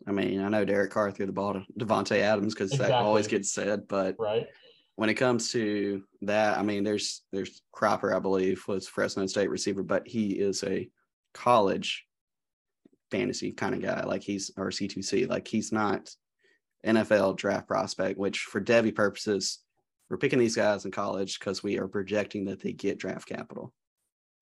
[0.07, 2.91] I mean, I know Derek Carr threw the ball to Davante Adams because exactly.
[2.91, 4.47] that always gets said, but right
[4.95, 9.49] when it comes to that, I mean, there's there's Cropper, I believe, was Fresno State
[9.49, 10.89] receiver, but he is a
[11.33, 12.05] college
[13.11, 14.03] fantasy kind of guy.
[14.03, 16.09] Like he's or C2C, like he's not
[16.85, 19.59] NFL draft prospect, which for Devy purposes,
[20.09, 23.73] we're picking these guys in college because we are projecting that they get draft capital.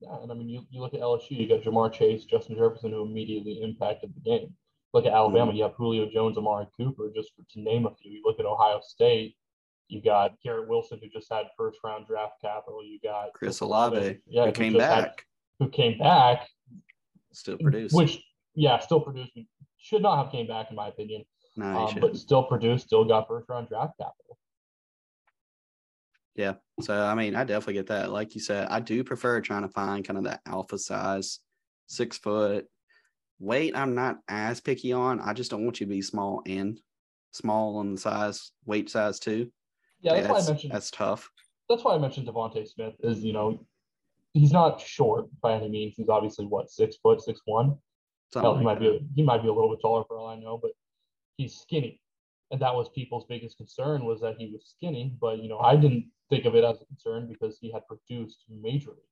[0.01, 2.91] Yeah, and I mean, you, you look at LSU, you got Ja'Marr Chase, Justin Jefferson,
[2.91, 4.53] who immediately impacted the game.
[4.93, 5.57] Look at Alabama, mm-hmm.
[5.57, 8.11] you have Julio Jones, Amari Cooper, just for, to name a few.
[8.11, 9.35] You look at Ohio State,
[9.87, 12.83] you got Garrett Wilson, who just had first round draft capital.
[12.83, 15.03] You got Chris Olave, yeah, who came back.
[15.03, 15.13] Had,
[15.59, 16.47] who came back.
[17.33, 17.95] Still produced.
[17.95, 18.23] Which,
[18.55, 19.31] yeah, still produced.
[19.77, 21.23] Should not have came back, in my opinion.
[21.57, 24.37] No, um, but still produced, still got first round draft capital.
[26.35, 26.53] Yeah.
[26.81, 28.11] So I mean, I definitely get that.
[28.11, 31.39] Like you said, I do prefer trying to find kind of that alpha size,
[31.87, 32.65] six foot.
[33.39, 35.19] Weight, I'm not as picky on.
[35.19, 36.79] I just don't want you to be small and
[37.31, 39.51] small on the size, weight size too.
[40.01, 41.29] Yeah, that's, that's why I mentioned that's tough.
[41.69, 43.65] That's why I mentioned DeVonta Smith is you know
[44.33, 45.95] he's not short by any means.
[45.97, 47.77] He's obviously what six foot, six one.
[48.33, 50.37] Hell, he might be a, he might be a little bit taller for all I
[50.37, 50.71] know, but
[51.37, 51.99] he's skinny,
[52.49, 55.15] and that was people's biggest concern was that he was skinny.
[55.19, 58.45] But you know, I didn't think of it as a concern because he had produced
[58.51, 59.03] majorly.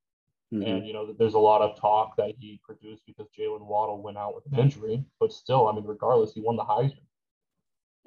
[0.53, 0.63] Mm-hmm.
[0.63, 4.17] And you know, there's a lot of talk that he produced because Jaylen Waddle went
[4.17, 7.03] out with an injury, but still, I mean, regardless, he won the Heisman.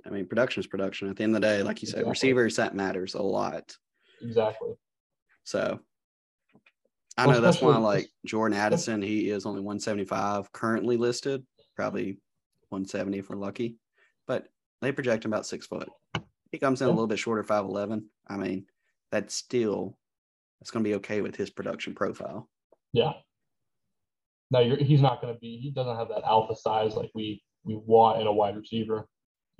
[0.07, 1.09] I mean, production is production.
[1.09, 2.11] At the end of the day, like you said, exactly.
[2.11, 3.76] receivers that matters a lot.
[4.20, 4.74] Exactly.
[5.45, 5.80] So
[7.16, 11.45] I know that's why like Jordan Addison, he is only 175 currently listed,
[11.76, 12.18] probably
[12.70, 13.76] 170 if we're lucky,
[14.26, 14.49] but
[14.80, 15.88] they project him about six foot.
[16.51, 16.93] He comes in yeah.
[16.93, 18.05] a little bit shorter, 5'11.
[18.28, 18.66] I mean,
[19.11, 19.97] that's still
[20.61, 22.49] that's going to be okay with his production profile.
[22.93, 23.12] Yeah.
[24.51, 25.59] No, he's not going to be.
[25.59, 29.09] He doesn't have that alpha size like we we want in a wide receiver.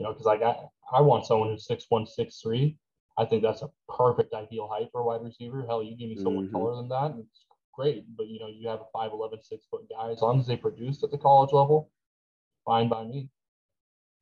[0.03, 0.57] You know, because like I
[0.92, 2.76] I want someone who's six one six three.
[3.16, 5.64] I think that's a perfect ideal height for a wide receiver.
[5.66, 6.57] Hell, you give me someone mm-hmm.
[6.57, 8.05] taller than that, it's great.
[8.16, 10.11] But you know, you have a 5'11", 6 foot guy.
[10.11, 11.90] As long as they produce at the college level,
[12.64, 13.28] fine by me.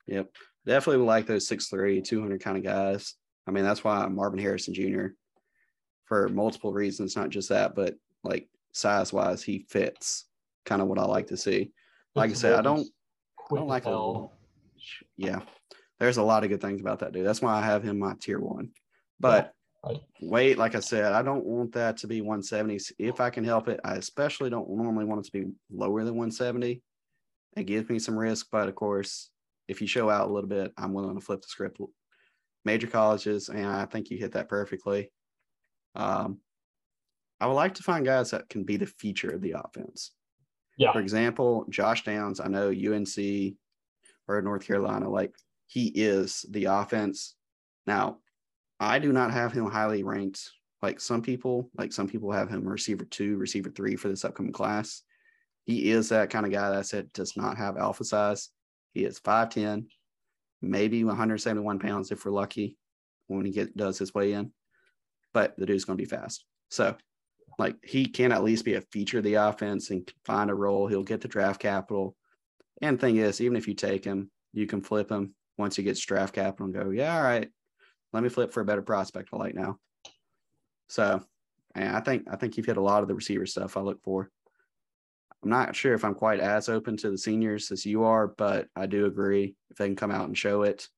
[0.09, 0.29] Yep,
[0.67, 3.15] definitely like those 6'3", 200 kind of guys.
[3.47, 5.15] I mean, that's why I'm Marvin Harrison Jr
[6.11, 10.27] for multiple reasons, not just that, but like size wise, he fits
[10.67, 11.71] kind of what I like to see.
[12.17, 12.85] Like I said, I don't,
[13.53, 14.27] I don't like a,
[15.17, 15.41] yeah.
[15.99, 17.27] There's a lot of good things about that dude.
[17.27, 18.71] That's why I have him my tier one.
[19.19, 19.53] But
[19.85, 19.99] yeah.
[20.23, 22.79] weight, like I said, I don't want that to be 170.
[22.99, 26.17] If I can help it, I especially don't normally want it to be lower than
[26.17, 26.83] 170.
[27.57, 29.31] It gives me some risk, but of course,
[29.69, 31.81] if you show out a little bit, I'm willing to flip the script.
[32.65, 35.11] Major colleges, and I think you hit that perfectly.
[35.95, 36.39] Um,
[37.41, 40.13] I would like to find guys that can be the feature of the offense.
[40.77, 40.93] Yeah.
[40.93, 43.55] For example, Josh Downs, I know UNC
[44.37, 45.35] or North Carolina, like
[45.67, 47.35] he is the offense.
[47.87, 48.19] Now,
[48.79, 50.51] I do not have him highly ranked
[50.83, 54.53] like some people, like some people have him receiver two, receiver three for this upcoming
[54.53, 55.03] class.
[55.65, 58.49] He is that kind of guy that I said does not have alpha size.
[58.95, 59.87] He is 5'10,
[60.63, 62.79] maybe 171 pounds if we're lucky
[63.27, 64.53] when he get does his way in
[65.33, 66.45] but the dude's going to be fast.
[66.71, 66.97] So
[67.59, 70.87] like he can at least be a feature of the offense and find a role.
[70.87, 72.17] He'll get the draft capital.
[72.81, 76.01] And thing is, even if you take him, you can flip him once he gets
[76.01, 77.49] draft capital and go, yeah, all right,
[78.13, 79.77] let me flip for a better prospect I like now.
[80.89, 81.23] So
[81.75, 84.29] I think I think you've hit a lot of the receiver stuff I look for.
[85.43, 88.67] I'm not sure if I'm quite as open to the seniors as you are, but
[88.77, 90.89] I do agree if they can come out and show it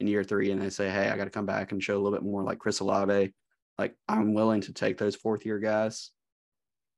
[0.00, 2.00] in year three and they say, hey, I got to come back and show a
[2.00, 3.32] little bit more like Chris Olave,
[3.78, 6.10] like I'm willing to take those fourth year guys.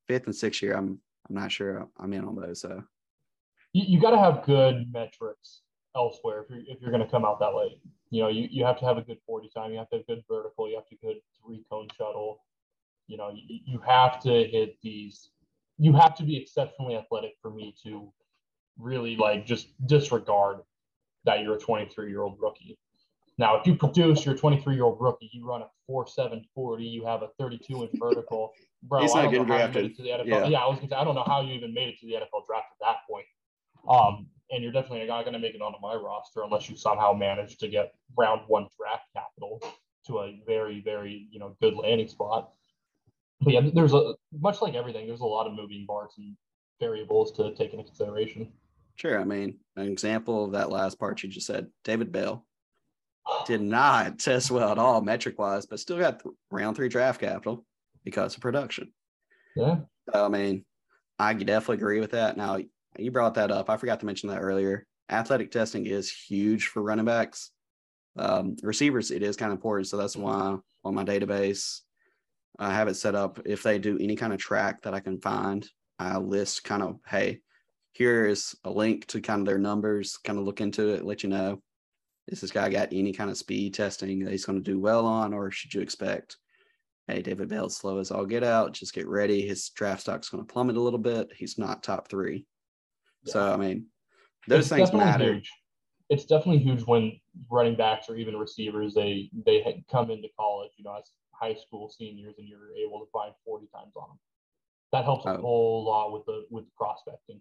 [0.09, 0.99] Fifth and sixth year, I'm
[1.29, 2.62] I'm not sure I'm in on those.
[2.62, 2.83] So
[3.73, 5.62] you, you got to have good metrics
[5.97, 7.79] elsewhere if you're if you're going to come out that late.
[8.11, 10.07] You know, you, you have to have a good 40 time, you have to have
[10.07, 12.41] good vertical, you have to good three cone shuttle.
[13.07, 15.31] You know, you, you have to hit these.
[15.79, 18.12] You have to be exceptionally athletic for me to
[18.79, 20.59] really like just disregard
[21.25, 22.79] that you're a 23 year old rookie.
[23.39, 26.85] Now, if you produce your 23 year old rookie, you run a 4 7 40,
[26.85, 28.53] you have a 32 inch vertical,
[28.83, 29.03] bro.
[29.03, 29.97] He's not getting drafted.
[29.97, 30.27] To the NFL.
[30.27, 30.47] Yeah.
[30.47, 32.12] yeah, I was gonna say, I don't know how you even made it to the
[32.12, 33.27] NFL draft at that point.
[33.89, 37.12] Um, and you're definitely not going to make it onto my roster unless you somehow
[37.12, 39.61] manage to get round one draft capital
[40.07, 42.53] to a very, very, you know, good landing spot.
[43.41, 46.37] But yeah, there's a much like everything, there's a lot of moving parts and
[46.80, 48.53] variables to take into consideration.
[48.97, 49.20] Sure.
[49.20, 52.47] I mean, an example of that last part you just said, David Bell
[53.47, 57.64] did not test well at all metric wise, but still got round three draft capital
[58.05, 58.93] because of production.
[59.57, 59.78] Yeah.
[60.12, 60.64] So, I mean,
[61.18, 62.37] I definitely agree with that.
[62.37, 62.59] Now,
[62.99, 63.70] you brought that up.
[63.70, 64.86] I forgot to mention that earlier.
[65.11, 67.51] Athletic testing is huge for running backs.
[68.16, 69.88] Um, receivers, it is kind of important.
[69.88, 71.80] So that's why on my database,
[72.59, 73.40] I have it set up.
[73.45, 75.66] If they do any kind of track that I can find,
[75.99, 77.40] I list kind of, hey,
[77.93, 81.22] here is a link to kind of their numbers, kind of look into it, let
[81.22, 81.62] you know
[82.28, 85.07] is this guy got any kind of speed testing that he's going to do well
[85.07, 86.36] on, or should you expect,
[87.09, 89.47] hey, David Bell's slow as all get out, just get ready.
[89.47, 91.30] His draft stock's going to plummet a little bit.
[91.36, 92.47] He's not top three.
[93.25, 93.33] Yeah.
[93.33, 93.87] So, I mean,
[94.49, 95.35] those it's things matter.
[95.35, 95.51] Huge.
[96.09, 97.18] It's definitely huge when
[97.51, 101.89] running backs or even receivers, they they come into college, you know, as high school
[101.89, 104.18] seniors, and you're able to find 40 times on them.
[104.93, 105.41] That helps a oh.
[105.41, 107.41] whole lot with the with the prospecting.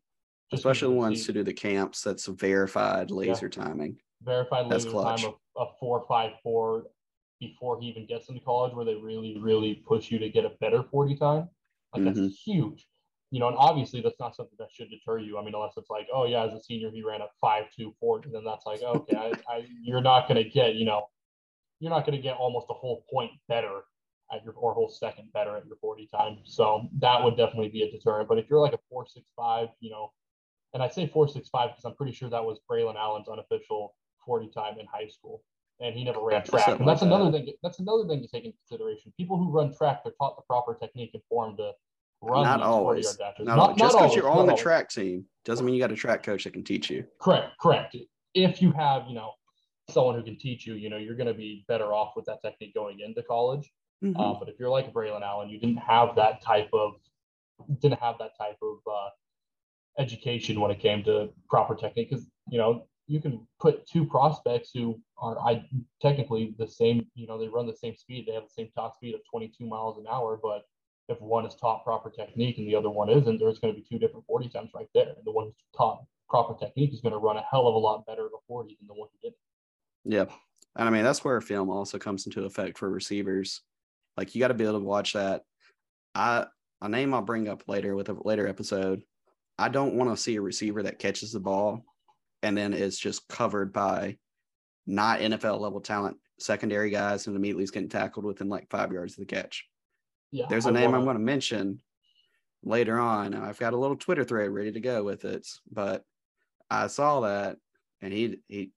[0.50, 3.64] Just Especially the ones who do the camps that's verified laser yeah.
[3.64, 5.22] timing verified That's laser clutch.
[5.22, 6.86] time of, of four five four
[7.40, 10.52] before he even gets into college, where they really really push you to get a
[10.60, 11.50] better forty time.
[11.94, 12.24] Like mm-hmm.
[12.24, 12.88] that's huge.
[13.32, 15.38] You know, and obviously that's not something that should deter you.
[15.38, 17.96] I mean, unless it's like, oh yeah, as a senior he ran a five two
[18.00, 21.08] forty, then that's like, okay, I, I, you're not gonna get, you know,
[21.80, 23.84] you're not gonna get almost a whole point better
[24.34, 26.38] at your or whole second better at your 40 time.
[26.46, 28.30] So that would definitely be a deterrent.
[28.30, 30.12] But if you're like a 465, you know,
[30.74, 34.80] and I say 465 because I'm pretty sure that was Braylon Allen's unofficial 40 time
[34.80, 35.44] in high school
[35.82, 36.68] and he never ran track.
[36.68, 37.46] and that's like another that.
[37.46, 37.54] thing.
[37.64, 39.12] That's another thing to take into consideration.
[39.18, 41.72] People who run track, they're taught the proper technique and form to
[42.22, 42.44] run.
[42.44, 43.18] Not always.
[43.40, 43.78] Not, not.
[43.78, 44.62] Just because you're on the always.
[44.62, 47.06] track team doesn't mean you got a track coach that can teach you.
[47.20, 47.52] Correct.
[47.60, 47.96] Correct.
[48.34, 49.32] If you have, you know,
[49.90, 52.42] someone who can teach you, you know, you're going to be better off with that
[52.42, 53.72] technique going into college.
[54.04, 54.20] Mm-hmm.
[54.20, 56.94] Uh, but if you're like Braylon Allen, you didn't have that type of
[57.80, 59.10] didn't have that type of uh,
[60.02, 64.72] education when it came to proper technique because you know you can put two prospects
[64.74, 65.66] who are I,
[66.02, 68.26] technically the same, you know, they run the same speed.
[68.26, 70.64] They have the same top speed of 22 miles an hour, but
[71.12, 73.86] if one is taught proper technique and the other one isn't, there's going to be
[73.88, 75.08] two different 40 times right there.
[75.08, 77.78] And the one who's taught proper technique is going to run a hell of a
[77.78, 79.38] lot better at a 40 than the one who didn't.
[80.06, 80.34] Yeah.
[80.76, 83.62] And I mean, that's where film also comes into effect for receivers.
[84.18, 85.44] Like you got to be able to watch that.
[86.16, 86.46] I,
[86.82, 89.04] a name I'll bring up later with a later episode.
[89.58, 91.84] I don't want to see a receiver that catches the ball
[92.42, 94.18] and then is just covered by
[94.88, 99.14] not NFL level talent secondary guys and immediately is getting tackled within like five yards
[99.14, 99.68] of the catch.
[100.32, 100.98] Yeah, There's a I name wanna...
[100.98, 101.82] I'm going to mention
[102.64, 103.34] later on.
[103.34, 106.04] I've got a little Twitter thread ready to go with it, but
[106.70, 107.58] I saw that
[108.02, 108.72] and he he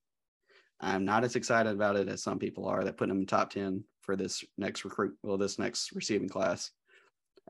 [0.81, 3.51] I'm not as excited about it as some people are that put him in top
[3.51, 6.73] 10 for this next recruit, well, this next receiving class.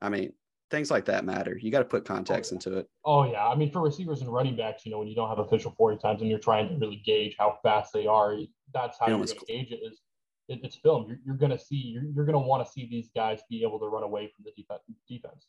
[0.00, 0.32] I mean,
[0.70, 1.58] things like that matter.
[1.60, 2.56] You got to put context oh, yeah.
[2.56, 2.88] into it.
[3.04, 5.38] Oh yeah, I mean for receivers and running backs, you know, when you don't have
[5.38, 8.36] official forty times and you're trying to really gauge how fast they are,
[8.72, 9.80] that's how film you're going to gauge it.
[9.84, 10.00] Is
[10.48, 11.06] it, it's film.
[11.08, 11.76] You're, you're going to see.
[11.76, 14.44] You're, you're going to want to see these guys be able to run away from
[14.44, 14.82] the defense.
[15.08, 15.46] Defense.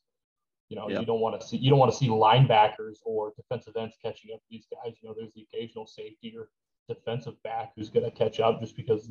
[0.69, 3.75] You know, you don't want to see you don't want to see linebackers or defensive
[3.75, 4.95] ends catching up to these guys.
[4.99, 6.49] You know, there's the occasional safety or
[6.87, 9.09] defensive back who's going to catch up just because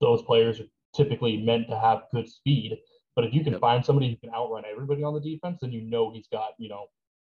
[0.00, 2.78] those players are typically meant to have good speed
[3.16, 3.60] but if you can yep.
[3.60, 6.68] find somebody who can outrun everybody on the defense, then you know he's got, you
[6.68, 6.86] know,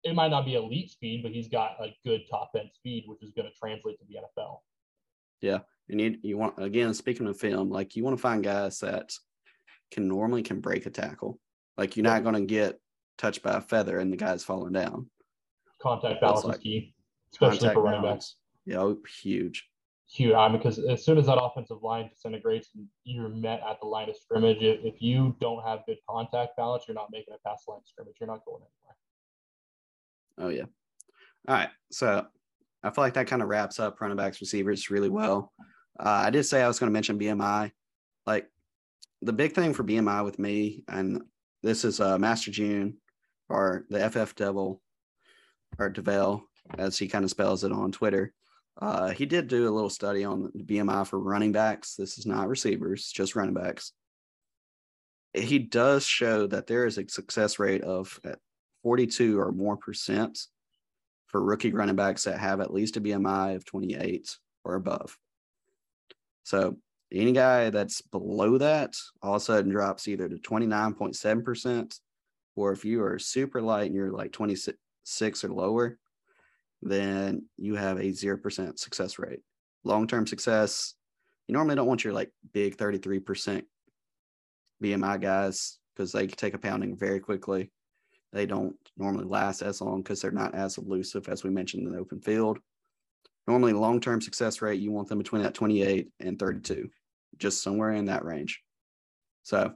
[0.04, 3.22] it might not be elite speed, but he's got a good top end speed, which
[3.22, 4.58] is going to translate to the NFL.
[5.40, 5.60] Yeah.
[5.90, 9.12] And you, you want, again, speaking of film, like you want to find guys that
[9.92, 11.40] can normally can break a tackle.
[11.78, 12.80] Like you're not going to get
[13.18, 15.10] touched by a feather and the guy's falling down.
[15.82, 16.94] Contact balance like is key,
[17.32, 18.26] especially for running balance.
[18.26, 18.36] backs.
[18.66, 19.70] Yeah, oh, huge.
[20.10, 20.34] Huge.
[20.34, 23.88] I mean, because as soon as that offensive line disintegrates and you're met at the
[23.88, 27.64] line of scrimmage, if you don't have good contact balance, you're not making a pass
[27.68, 28.16] line scrimmage.
[28.20, 28.98] You're not going anywhere.
[30.40, 30.66] Oh yeah.
[31.48, 31.70] All right.
[31.92, 32.26] So
[32.84, 35.52] I feel like that kind of wraps up running backs receivers really well.
[36.00, 37.72] Uh, I did say I was going to mention BMI.
[38.26, 38.50] Like
[39.22, 41.24] the big thing for BMI with me, and
[41.64, 42.98] this is uh, Master June
[43.50, 44.82] or the FF Devil
[45.80, 46.42] or Devel,
[46.78, 48.34] as he kind of spells it on Twitter.
[48.80, 51.96] Uh, he did do a little study on the BMI for running backs.
[51.96, 53.94] This is not receivers, just running backs.
[55.34, 58.20] He does show that there is a success rate of
[58.84, 60.40] 42 or more percent
[61.28, 65.18] for rookie running backs that have at least a BMI of 28 or above.
[66.48, 66.78] So
[67.12, 72.00] any guy that's below that all of a sudden drops either to 29.7%,
[72.56, 76.00] or if you are super light and you're like 26 or lower,
[76.82, 79.42] then you have a 0% success rate.
[79.84, 80.94] Long term success,
[81.50, 83.64] you normally don't want your like big 33%
[84.82, 87.72] BMI guys because they take a pounding very quickly.
[88.32, 91.92] They don't normally last as long because they're not as elusive as we mentioned in
[91.92, 92.60] the open field.
[93.48, 96.90] Normally, long term success rate, you want them between that 28 and 32,
[97.38, 98.62] just somewhere in that range.
[99.44, 99.74] So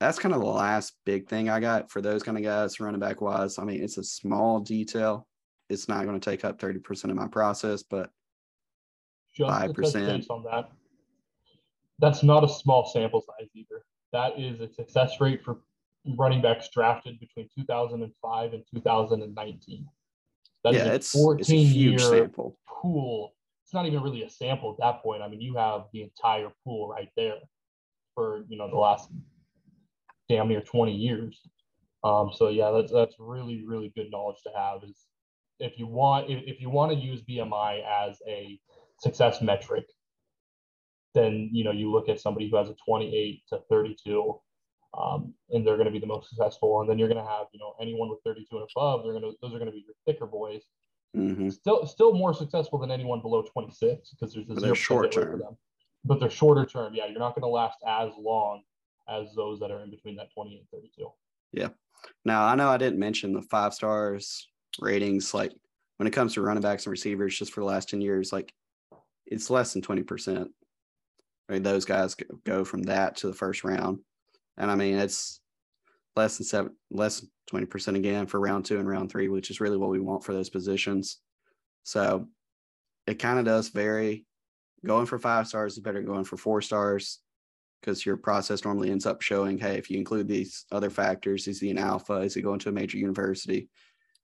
[0.00, 3.00] that's kind of the last big thing I got for those kind of guys running
[3.00, 3.58] back wise.
[3.58, 5.26] I mean, it's a small detail.
[5.68, 8.10] It's not going to take up 30% of my process, but
[9.34, 10.70] just 5% on that.
[11.98, 13.84] That's not a small sample size either.
[14.12, 15.58] That is a success rate for
[16.18, 19.86] running backs drafted between 2005 and 2019.
[20.64, 22.58] That yeah, it's 14 it's a huge sample.
[22.66, 23.34] pool.
[23.64, 25.22] It's not even really a sample at that point.
[25.22, 27.36] I mean, you have the entire pool right there
[28.14, 29.10] for you know the last
[30.28, 31.40] damn near 20 years.
[32.02, 34.82] Um, so yeah, that's that's really really good knowledge to have.
[34.88, 35.06] Is
[35.60, 38.58] if you want if, if you want to use BMI as a
[39.00, 39.84] success metric,
[41.14, 44.40] then you know you look at somebody who has a 28 to 32
[44.96, 46.80] um, and they're going to be the most successful.
[46.80, 49.24] And then you're going to have, you know, anyone with 32 and above, they're going
[49.24, 50.62] to, those are going to be your thicker boys.
[51.16, 51.50] Mm-hmm.
[51.50, 55.32] Still, still more successful than anyone below 26 because there's a zero short term.
[55.32, 55.56] For them.
[56.04, 56.94] But they're shorter term.
[56.94, 58.62] Yeah, you're not going to last as long
[59.08, 61.08] as those that are in between that 20 and 32.
[61.52, 61.68] Yeah.
[62.24, 64.48] Now I know I didn't mention the five stars
[64.80, 65.32] ratings.
[65.32, 65.52] Like
[65.96, 68.52] when it comes to running backs and receivers, just for the last 10 years, like
[69.26, 70.48] it's less than 20%.
[71.48, 74.00] I mean, those guys go from that to the first round.
[74.56, 75.40] And I mean, it's
[76.16, 79.60] less than seven, less than 20% again for round two and round three, which is
[79.60, 81.18] really what we want for those positions.
[81.82, 82.28] So
[83.06, 84.26] it kind of does vary.
[84.84, 87.20] Going for five stars is better than going for four stars
[87.80, 91.60] because your process normally ends up showing, hey, if you include these other factors, is
[91.60, 92.14] he an alpha?
[92.14, 93.68] Is he going to a major university?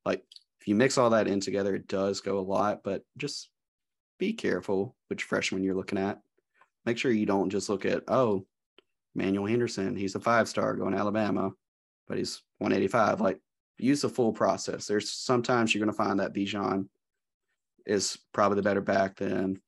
[0.04, 0.24] Like
[0.60, 3.50] if you mix all that in together, it does go a lot, but just
[4.18, 6.20] be careful which freshman you're looking at.
[6.86, 8.46] Make sure you don't just look at, oh,
[9.14, 11.50] Emmanuel Henderson, he's a five star going to Alabama,
[12.06, 13.20] but he's 185.
[13.20, 13.40] Like
[13.78, 14.86] use the full process.
[14.86, 16.86] There's sometimes you're going to find that Bijan
[17.86, 19.60] is probably the better back than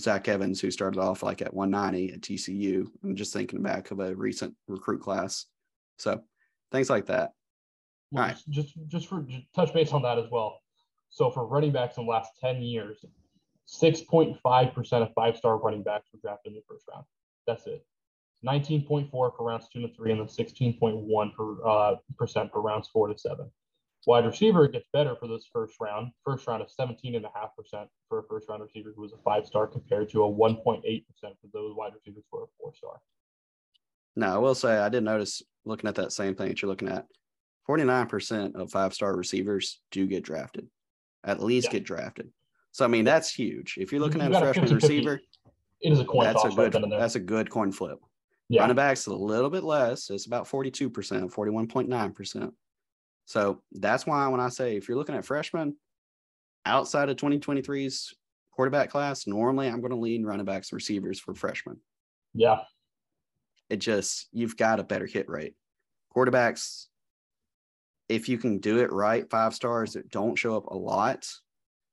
[0.00, 2.86] Zach Evans, who started off like at 190 at TCU.
[3.04, 5.46] I'm just thinking back of a recent recruit class.
[5.98, 6.20] So
[6.72, 7.32] things like that.
[8.10, 8.38] Well, All right.
[8.48, 10.60] Just just for just touch base on that as well.
[11.10, 13.04] So for running backs in the last 10 years,
[13.68, 17.04] 6.5% of five-star running backs were drafted in the first round.
[17.46, 17.84] That's it.
[18.46, 23.08] 19.4 for rounds two to three, and then 16.1 per uh, percent for rounds four
[23.08, 23.50] to seven.
[24.06, 26.12] Wide receiver gets better for this first round.
[26.24, 27.22] First round of 17.5%
[28.08, 31.48] for a first round receiver who was a five star compared to a 1.8% for
[31.52, 33.00] those wide receivers who are a four star.
[34.16, 36.88] Now, I will say I did notice looking at that same thing that you're looking
[36.88, 37.06] at
[37.68, 40.68] 49% of five star receivers do get drafted,
[41.24, 41.72] at least yeah.
[41.72, 42.30] get drafted.
[42.72, 43.74] So, I mean, that's huge.
[43.76, 45.20] If you're looking you, at a freshman receiver,
[45.80, 47.98] it is a coin that's a good, right That's a good coin flip.
[48.48, 48.62] Yeah.
[48.62, 50.08] Running backs a little bit less.
[50.10, 52.52] It's about 42%, 41.9%.
[53.26, 55.76] So that's why when I say if you're looking at freshmen
[56.64, 58.14] outside of 2023's
[58.52, 61.78] quarterback class, normally I'm going to lean running backs receivers for freshmen.
[62.32, 62.60] Yeah.
[63.68, 65.54] It just, you've got a better hit rate.
[66.16, 66.86] Quarterbacks,
[68.08, 71.28] if you can do it right, five stars that don't show up a lot,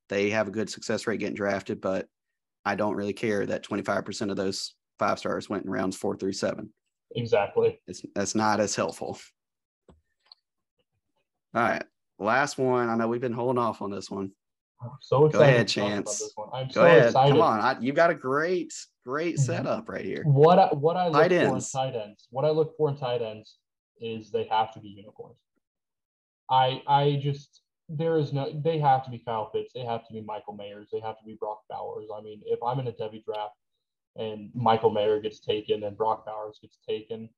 [0.07, 2.07] they have a good success rate getting drafted, but
[2.63, 6.33] I don't really care that 25% of those five stars went in rounds four through
[6.33, 6.71] seven.
[7.15, 7.79] Exactly.
[7.87, 9.17] It's that's not as helpful.
[11.53, 11.83] All right.
[12.19, 12.89] Last one.
[12.89, 14.31] I know we've been holding off on this one.
[14.81, 15.37] I'm so excited.
[15.37, 16.33] Go ahead, Chance.
[16.53, 17.05] I'm Go so ahead.
[17.07, 17.31] excited.
[17.31, 17.59] Come on.
[17.61, 18.73] I, you've got a great,
[19.05, 19.43] great mm-hmm.
[19.43, 20.23] setup right here.
[20.25, 21.73] What I, what I look tight for ends.
[21.73, 22.27] in tight ends.
[22.29, 23.57] What I look for in tight ends.
[24.01, 25.37] is they have to be unicorns.
[26.49, 30.13] I I just there is no they have to be Kyle Pitts, they have to
[30.13, 32.07] be Michael Mayers, they have to be Brock Bowers.
[32.15, 33.55] I mean, if I'm in a Devy draft
[34.15, 37.29] and Michael Mayer gets taken and Brock Bowers gets taken,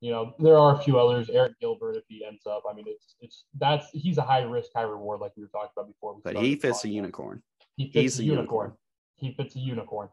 [0.00, 1.28] you know, there are a few others.
[1.28, 4.70] Arik Gilbert, if he ends up, I mean, it's it's that's he's a high risk,
[4.74, 6.16] high reward, like we were talking about before.
[6.24, 7.42] But he fits a unicorn.
[7.76, 8.36] He fits a, a unicorn.
[8.36, 8.72] unicorn.
[9.16, 10.08] He fits a unicorn.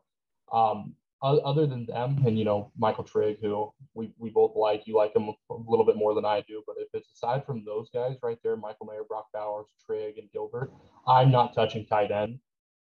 [0.51, 4.95] Um, other than them, and you know Michael Trigg, who we, we both like, you
[4.95, 6.63] like him a little bit more than I do.
[6.65, 10.32] But if it's aside from those guys right there, Michael Mayer, Brock Bowers, Trigg, and
[10.32, 10.72] Gilbert,
[11.07, 12.39] I'm not touching tight end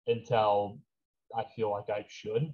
[0.06, 0.78] until
[1.36, 2.52] I feel like I should.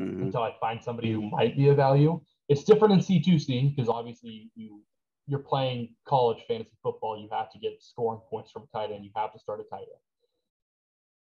[0.00, 0.24] Mm-hmm.
[0.24, 2.20] Until I find somebody who might be a value.
[2.48, 4.82] It's different in C2C because obviously you
[5.26, 7.18] you're playing college fantasy football.
[7.18, 9.04] You have to get scoring points from tight end.
[9.04, 10.02] You have to start a tight end.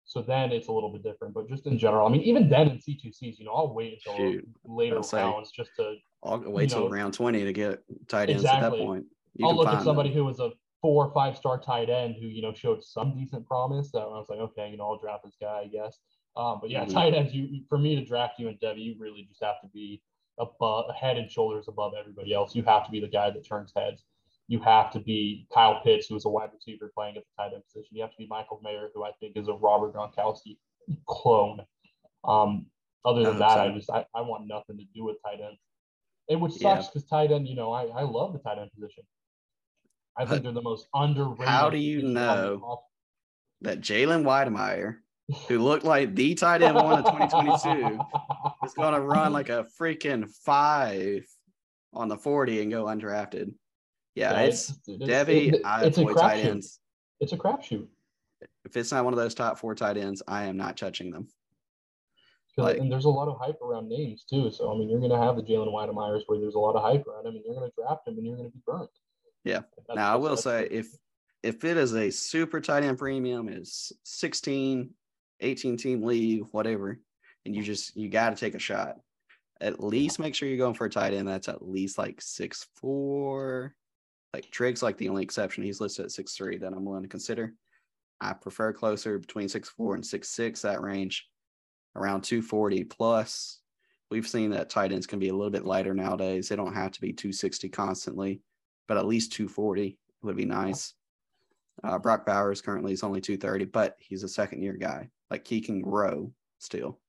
[0.06, 1.34] So then it's a little bit different.
[1.34, 4.18] But just in general, I mean, even then in C2Cs, you know, I'll wait until
[4.18, 5.96] Shoot, later rounds just to.
[6.24, 8.66] I'll wait till know, round 20 to get tight ends exactly.
[8.66, 9.06] at that point.
[9.36, 10.20] You I'll look at somebody them.
[10.20, 10.52] who was a
[10.82, 13.92] four or five star tight end who, you know, showed some decent promise.
[13.92, 15.98] That I was like, okay, you know, I'll draft this guy, I guess.
[16.36, 16.94] Um, but yeah, mm-hmm.
[16.94, 19.68] tight ends, you for me to draft you and Devy, you really just have to
[19.68, 20.02] be
[20.40, 22.56] above, head and shoulders above everybody else.
[22.56, 24.04] You have to be the guy that turns heads
[24.48, 27.54] you have to be Kyle Pitts, who is a wide receiver playing at the tight
[27.54, 27.96] end position.
[27.96, 30.58] You have to be Michael Mayer, who I think is a Robert Gronkowski
[31.08, 31.62] clone.
[32.24, 32.68] Um,
[33.06, 35.58] other than that, I just I, I want nothing to do with tight end.
[36.28, 37.18] It which sucks because yeah.
[37.18, 39.04] tight end, you know, I, I love the tight end position.
[40.16, 41.48] I think they're the most underrated.
[41.48, 42.84] How do you know
[43.62, 44.98] that Jalen Wydermyer,
[45.48, 48.00] who looked like the tight end one of 2022,
[48.66, 51.26] is going to run like a freaking five
[51.94, 53.54] on the 40 and go undrafted?
[54.16, 55.54] Yeah, it's, it's Devy.
[55.54, 56.80] It, I it's avoid tight ends.
[57.20, 57.88] It's a crapshoot.
[58.66, 61.28] If it's not one of those top four tight ends, I am not touching them.
[62.56, 64.52] Like, and there's a lot of hype around names too.
[64.52, 66.84] So I mean, you're going to have the Jalen Wydermyers where there's a lot of
[66.84, 68.92] hype around him, and you're going to draft him, and you're going to be burnt.
[69.44, 69.62] Yeah.
[69.96, 70.88] Now I will say if
[71.42, 74.92] if it is a super tight end premium, is 16,
[75.44, 77.00] 18 team league, whatever,
[77.46, 78.98] and you just you got to take a shot.
[79.62, 82.68] At least make sure you're going for a tight end that's at least like six
[82.76, 83.76] four,
[84.34, 85.64] like Trigg's like the only exception.
[85.64, 87.54] He's listed at six three that I'm willing to consider.
[88.20, 91.28] I prefer closer between six four and six six, that range
[91.96, 93.60] around 240 plus.
[94.10, 96.50] We've seen that tight ends can be a little bit lighter nowadays.
[96.50, 98.42] They don't have to be 260 constantly,
[98.88, 100.94] but at least 240 would be nice.
[101.84, 105.10] Uh, Brock Bowers currently is only 230, but he's a second year guy.
[105.30, 107.00] Like he can grow still.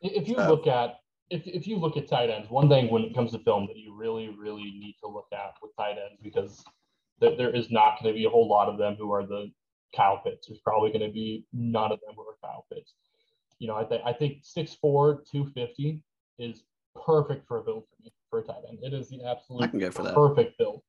[0.00, 0.96] If you so, look at
[1.30, 3.76] if, if you look at tight ends, one thing when it comes to film that
[3.76, 6.64] you really, really need to look at with tight ends because
[7.20, 9.50] th- there is not going to be a whole lot of them who are the
[9.94, 10.46] Kyle Pitts.
[10.46, 12.94] There's probably going to be none of them who are Kyle Pitts.
[13.58, 16.00] You know, I think I think 6'4", 250
[16.38, 16.64] is
[17.04, 18.78] perfect for a build for me for a tight end.
[18.82, 20.14] It is the absolute I can go for that.
[20.14, 20.82] perfect build.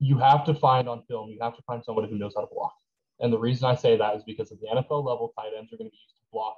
[0.00, 2.54] You have to find on film, you have to find somebody who knows how to
[2.54, 2.74] block.
[3.20, 5.76] And the reason I say that is because at the NFL level, tight ends are
[5.76, 6.56] going to be used to block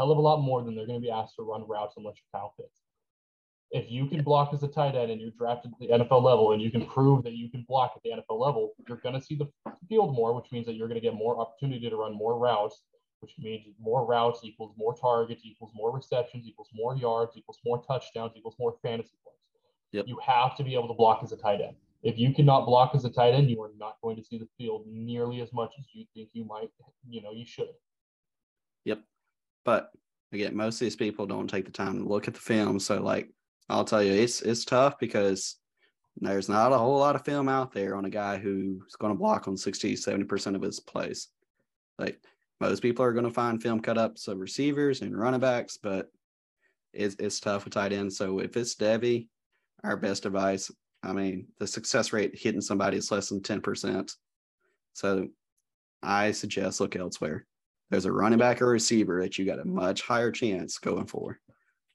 [0.00, 2.16] hell of a lot more than they're going to be asked to run routes unless
[2.16, 2.80] you're Kyle Pitts.
[3.70, 6.52] If you can block as a tight end and you're drafted at the NFL level
[6.52, 9.20] and you can prove that you can block at the NFL level, you're going to
[9.20, 9.48] see the
[9.88, 12.82] field more, which means that you're going to get more opportunity to run more routes,
[13.20, 17.80] which means more routes equals more targets, equals more receptions, equals more yards, equals more
[17.84, 19.38] touchdowns, equals more fantasy points.
[19.92, 20.06] Yep.
[20.08, 21.76] You have to be able to block as a tight end.
[22.02, 24.48] If you cannot block as a tight end, you are not going to see the
[24.56, 26.70] field nearly as much as you think you might,
[27.08, 27.68] you know, you should.
[28.84, 29.00] Yep.
[29.64, 29.90] But
[30.32, 32.80] again, most of these people don't take the time to look at the film.
[32.80, 33.28] So like
[33.68, 35.56] I'll tell you, it's it's tough because
[36.16, 39.18] there's not a whole lot of film out there on a guy who's going to
[39.18, 41.28] block on 60, 70% of his plays.
[41.98, 42.20] Like
[42.60, 46.10] most people are going to find film cut ups of receivers and running backs, but
[46.92, 48.18] it's, it's tough with tight ends.
[48.18, 49.28] So if it's Devy,
[49.84, 50.70] our best advice,
[51.02, 54.12] I mean, the success rate hitting somebody is less than 10%.
[54.92, 55.28] So
[56.02, 57.46] I suggest look elsewhere
[57.90, 61.38] there's a running back or receiver that you got a much higher chance going for.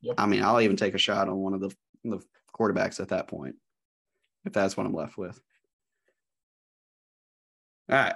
[0.02, 0.16] Yep.
[0.18, 1.74] I mean, I'll even take a shot on one of the,
[2.04, 2.20] the
[2.54, 3.56] quarterbacks at that point,
[4.44, 5.40] if that's what I'm left with.
[7.90, 8.16] All right.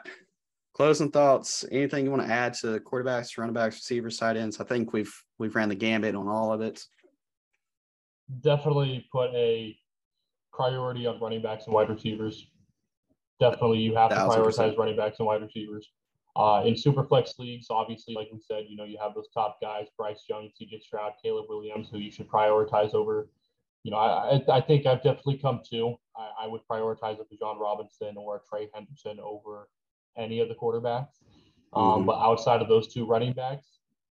[0.73, 1.65] Closing thoughts.
[1.71, 4.59] Anything you want to add to the quarterbacks, running backs, receivers, tight ends?
[4.59, 6.83] I think we've we've ran the gambit on all of it.
[8.41, 9.75] Definitely put a
[10.59, 12.47] priority on running backs and wide receivers.
[13.39, 15.87] Definitely, you have to prioritize running backs and wide receivers.
[16.35, 19.87] Uh, in superflex leagues, obviously, like we said, you know, you have those top guys,
[19.97, 23.29] Bryce Young, CJ Stroud, Caleb Williams, who you should prioritize over.
[23.83, 25.95] You know, I, I think I've definitely come to.
[26.17, 29.69] I, I would prioritize a Bijan Robinson or a Trey Henderson over
[30.17, 31.15] any of the quarterbacks.
[31.71, 32.05] Um, mm-hmm.
[32.07, 33.67] But outside of those two running backs,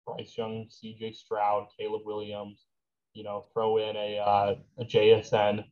[0.06, 2.66] Bryce Young, CJ Stroud, Caleb Williams,
[3.14, 5.64] you know, throw in a, uh, a JSN.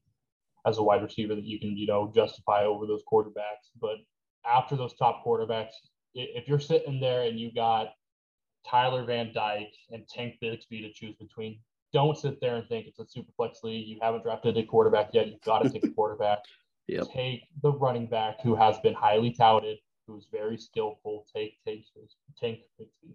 [0.66, 3.70] As a wide receiver that you can, you know, justify over those quarterbacks.
[3.81, 3.97] But
[4.47, 5.73] after those top quarterbacks,
[6.15, 7.89] if you're sitting there and you got
[8.66, 11.59] Tyler Van Dyke and Tank Bigsby to choose between,
[11.93, 13.86] don't sit there and think it's a super flex league.
[13.86, 15.28] You haven't drafted a quarterback yet.
[15.28, 16.39] You've got to take a quarterback.
[16.89, 17.09] Yep.
[17.12, 21.27] Take the running back who has been highly touted, who's very skillful.
[21.35, 21.85] Take take
[22.39, 23.15] Tank Bigsby.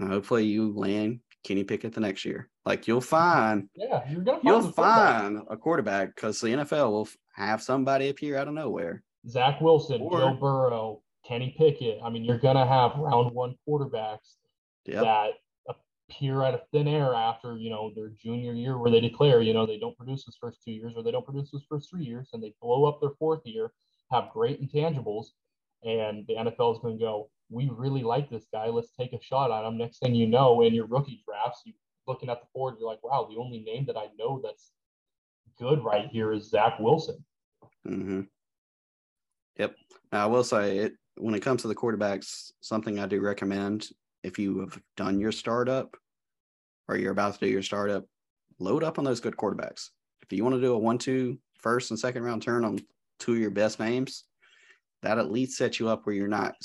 [0.00, 2.48] Hopefully you land Kenny Pickett the next year.
[2.64, 7.08] Like you'll find, yeah, you're gonna find you'll find a quarterback because the NFL will
[7.34, 9.02] have somebody appear out of nowhere.
[9.28, 11.98] Zach Wilson, or, Joe Burrow, Kenny Pickett.
[12.02, 14.34] I mean, you're gonna have round one quarterbacks
[14.84, 15.02] yep.
[15.02, 15.30] that
[16.08, 19.54] appear out of thin air after you know their junior year, where they declare you
[19.54, 22.04] know they don't produce his first two years or they don't produce his first three
[22.04, 23.70] years, and they blow up their fourth year,
[24.10, 25.26] have great intangibles,
[25.82, 28.66] and the NFL is going to go, we really like this guy.
[28.66, 29.78] Let's take a shot on him.
[29.78, 31.72] Next thing you know, in your rookie drafts, you
[32.06, 34.72] looking at the board, you're like, wow, the only name that I know that's
[35.58, 37.24] good right here is Zach Wilson.
[37.86, 38.22] Mm-hmm.
[39.58, 39.76] Yep.
[40.12, 43.88] Now, I will say it when it comes to the quarterbacks, something I do recommend
[44.24, 45.96] if you have done your startup
[46.88, 48.04] or you're about to do your startup,
[48.58, 49.90] load up on those good quarterbacks.
[50.22, 52.80] If you want to do a one-two first and second round turn on
[53.20, 54.24] two of your best names,
[55.02, 56.56] that at least sets you up where you're not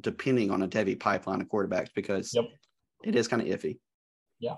[0.00, 2.44] depending on a heavy pipeline of quarterbacks because yep.
[3.04, 3.78] it is kind of iffy.
[4.40, 4.56] Yeah.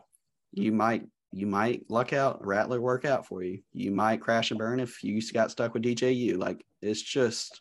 [0.53, 3.61] You might you might luck out, Rattler work out for you.
[3.73, 6.39] You might crash and burn if you got stuck with DJU.
[6.39, 7.61] Like it's just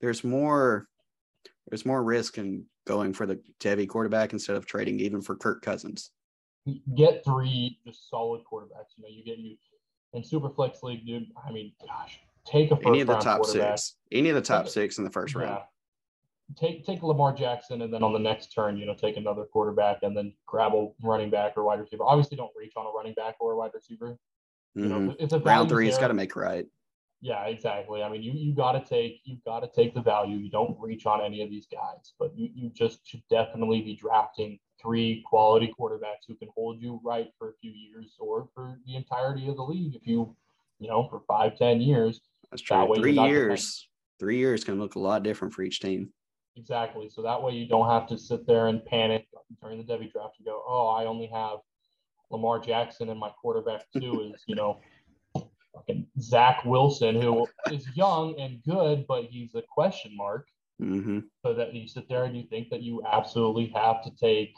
[0.00, 0.86] there's more
[1.68, 5.62] there's more risk in going for the heavy quarterback instead of trading even for Kirk
[5.62, 6.10] Cousins.
[6.96, 8.94] Get three just solid quarterbacks.
[8.96, 9.56] You know, you get you
[10.12, 11.26] in super flex league, dude.
[11.46, 14.68] I mean, gosh, take a first any of the top six, any of the top
[14.68, 15.42] six in the first yeah.
[15.42, 15.62] round
[16.54, 19.98] take take Lamar Jackson and then on the next turn, you know, take another quarterback
[20.02, 22.04] and then grab a running back or wide receiver.
[22.04, 24.16] Obviously, don't reach on a running back or a wide receiver.
[24.74, 25.06] You mm-hmm.
[25.06, 26.66] know, if the round three, it's got to make right.
[27.20, 28.02] Yeah, exactly.
[28.02, 30.36] I mean, you you got to take you got to take the value.
[30.36, 33.96] You don't reach on any of these guys, but you you just should definitely be
[33.96, 38.78] drafting three quality quarterbacks who can hold you right for a few years or for
[38.86, 39.96] the entirety of the league.
[39.96, 40.36] If you
[40.78, 42.20] you know for five ten years.
[42.50, 42.76] That's true.
[42.76, 43.88] That three years.
[44.18, 46.10] Three years can look a lot different for each team.
[46.56, 47.10] Exactly.
[47.10, 49.26] So that way you don't have to sit there and panic
[49.60, 51.58] during the Devy draft and go, oh, I only have
[52.30, 54.80] Lamar Jackson and my quarterback two is, you know,
[55.74, 60.46] fucking Zach Wilson, who is young and good, but he's a question mark.
[60.80, 61.20] Mm-hmm.
[61.42, 64.52] So that you sit there and you think that you absolutely have to take.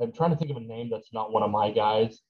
[0.00, 2.20] I'm trying to think of a name that's not one of my guys.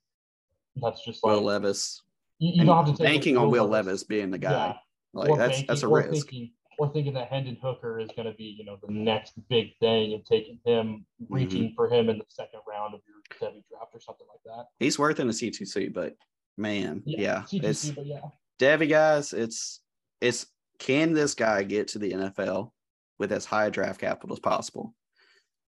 [0.77, 2.01] That's just like Will Levis.
[2.39, 3.87] You, you don't have to take banking on Will Levis.
[3.87, 4.51] Levis being the guy.
[4.51, 4.75] Yeah.
[5.13, 6.27] Like or that's banking, that's a risk.
[6.31, 9.77] Thinking, or thinking that Hendon Hooker is going to be, you know, the next big
[9.79, 11.35] thing and taking him, mm-hmm.
[11.35, 14.67] reaching for him in the second round of your Devy draft or something like that.
[14.79, 16.15] He's worth in a C2C, but
[16.57, 18.21] man, yeah, yeah C2C, it's but yeah.
[18.59, 19.81] Devy guys, it's
[20.21, 20.47] it's
[20.79, 22.71] can this guy get to the NFL
[23.19, 24.95] with as high a draft capital as possible?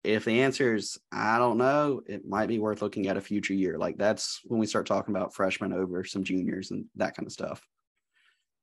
[0.04, 3.54] If the answer is I don't know, it might be worth looking at a future
[3.54, 3.78] year.
[3.78, 7.34] Like that's when we start talking about freshmen over some juniors and that kind of
[7.34, 7.62] stuff.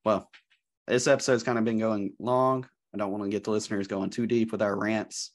[0.03, 0.29] Well,
[0.87, 2.67] this episode's kind of been going long.
[2.93, 5.31] I don't want to get the listeners going too deep with our rants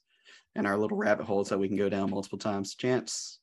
[0.55, 2.75] and our little rabbit holes that we can go down multiple times.
[2.75, 3.39] Chance,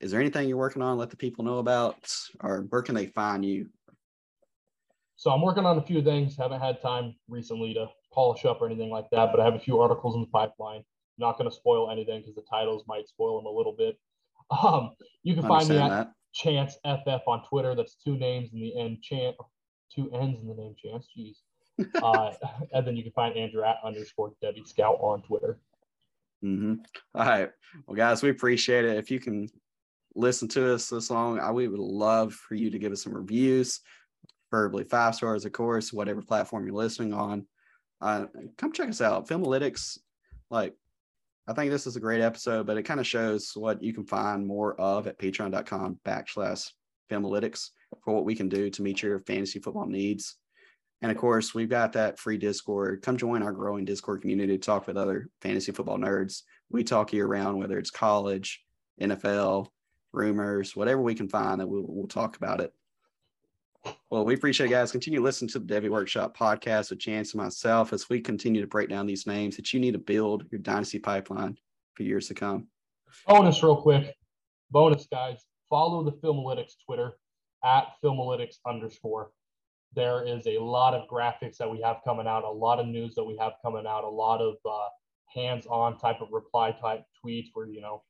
[0.00, 0.98] is there anything you're working on?
[0.98, 1.96] Let the people know about,
[2.40, 3.68] or where can they find you?
[5.16, 6.36] So I'm working on a few things.
[6.36, 9.60] Haven't had time recently to polish up or anything like that, but I have a
[9.60, 10.82] few articles in the pipeline.
[11.18, 13.98] not going to spoil anything because the titles might spoil them a little bit.
[14.62, 14.92] Um,
[15.24, 16.12] you can find me at that.
[16.32, 17.74] Chance FF on Twitter.
[17.74, 19.02] That's two names in the end.
[19.02, 19.34] Chance
[19.94, 21.08] two N's in the name Chance.
[21.16, 21.36] Jeez.
[22.02, 22.32] Uh,
[22.72, 25.58] and then you can find Andrew at underscore Devy Scout on Twitter.
[26.44, 26.74] Mm-hmm.
[27.14, 27.50] All right.
[27.86, 28.98] Well, guys, we appreciate it.
[28.98, 29.48] If you can
[30.14, 33.14] listen to us this long, I, we would love for you to give us some
[33.14, 33.80] reviews,
[34.50, 37.46] preferably five stars, of course, whatever platform you're listening on.
[38.00, 38.26] Uh,
[38.58, 39.28] come check us out.
[39.28, 39.98] Filmalytics,
[40.50, 40.74] like,
[41.48, 44.04] I think this is a great episode, but it kind of shows what you can
[44.04, 46.72] find more of at patreon.com backslash
[47.10, 47.70] filmalytics
[48.04, 50.36] for what we can do to meet your fantasy football needs.
[51.02, 53.02] And of course, we've got that free Discord.
[53.02, 56.42] Come join our growing Discord community to talk with other fantasy football nerds.
[56.70, 58.64] We talk year round, whether it's college,
[59.00, 59.68] NFL,
[60.12, 62.72] rumors, whatever we can find, that we'll, we'll talk about it.
[64.10, 64.90] Well, we appreciate it, guys.
[64.90, 68.66] Continue listening to the Devy Workshop podcast with Chance and myself as we continue to
[68.66, 71.56] break down these names that you need to build your dynasty pipeline
[71.94, 72.66] for years to come.
[73.28, 74.14] Bonus, real quick.
[74.70, 75.44] Bonus, guys.
[75.68, 77.12] Follow the Filmalytics Twitter
[77.64, 79.30] at Filmalytics underscore.
[79.94, 83.14] There is a lot of graphics that we have coming out, a lot of news
[83.14, 84.88] that we have coming out, a lot of uh,
[85.34, 88.02] hands-on type of reply type tweets where you know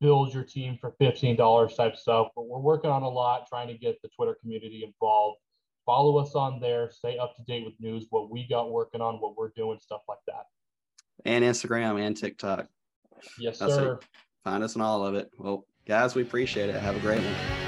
[0.00, 2.28] build your team for $15 type stuff.
[2.34, 5.38] But we're working on a lot, trying to get the Twitter community involved.
[5.84, 9.16] Follow us on there, stay up to date with news, what we got working on,
[9.16, 10.46] what we're doing, stuff like that.
[11.24, 12.66] And Instagram and TikTok.
[13.38, 14.00] Yes, That's sir.
[14.44, 15.30] Find us in all of it.
[15.38, 16.74] Well, guys, we appreciate it.
[16.74, 17.65] Have a great one.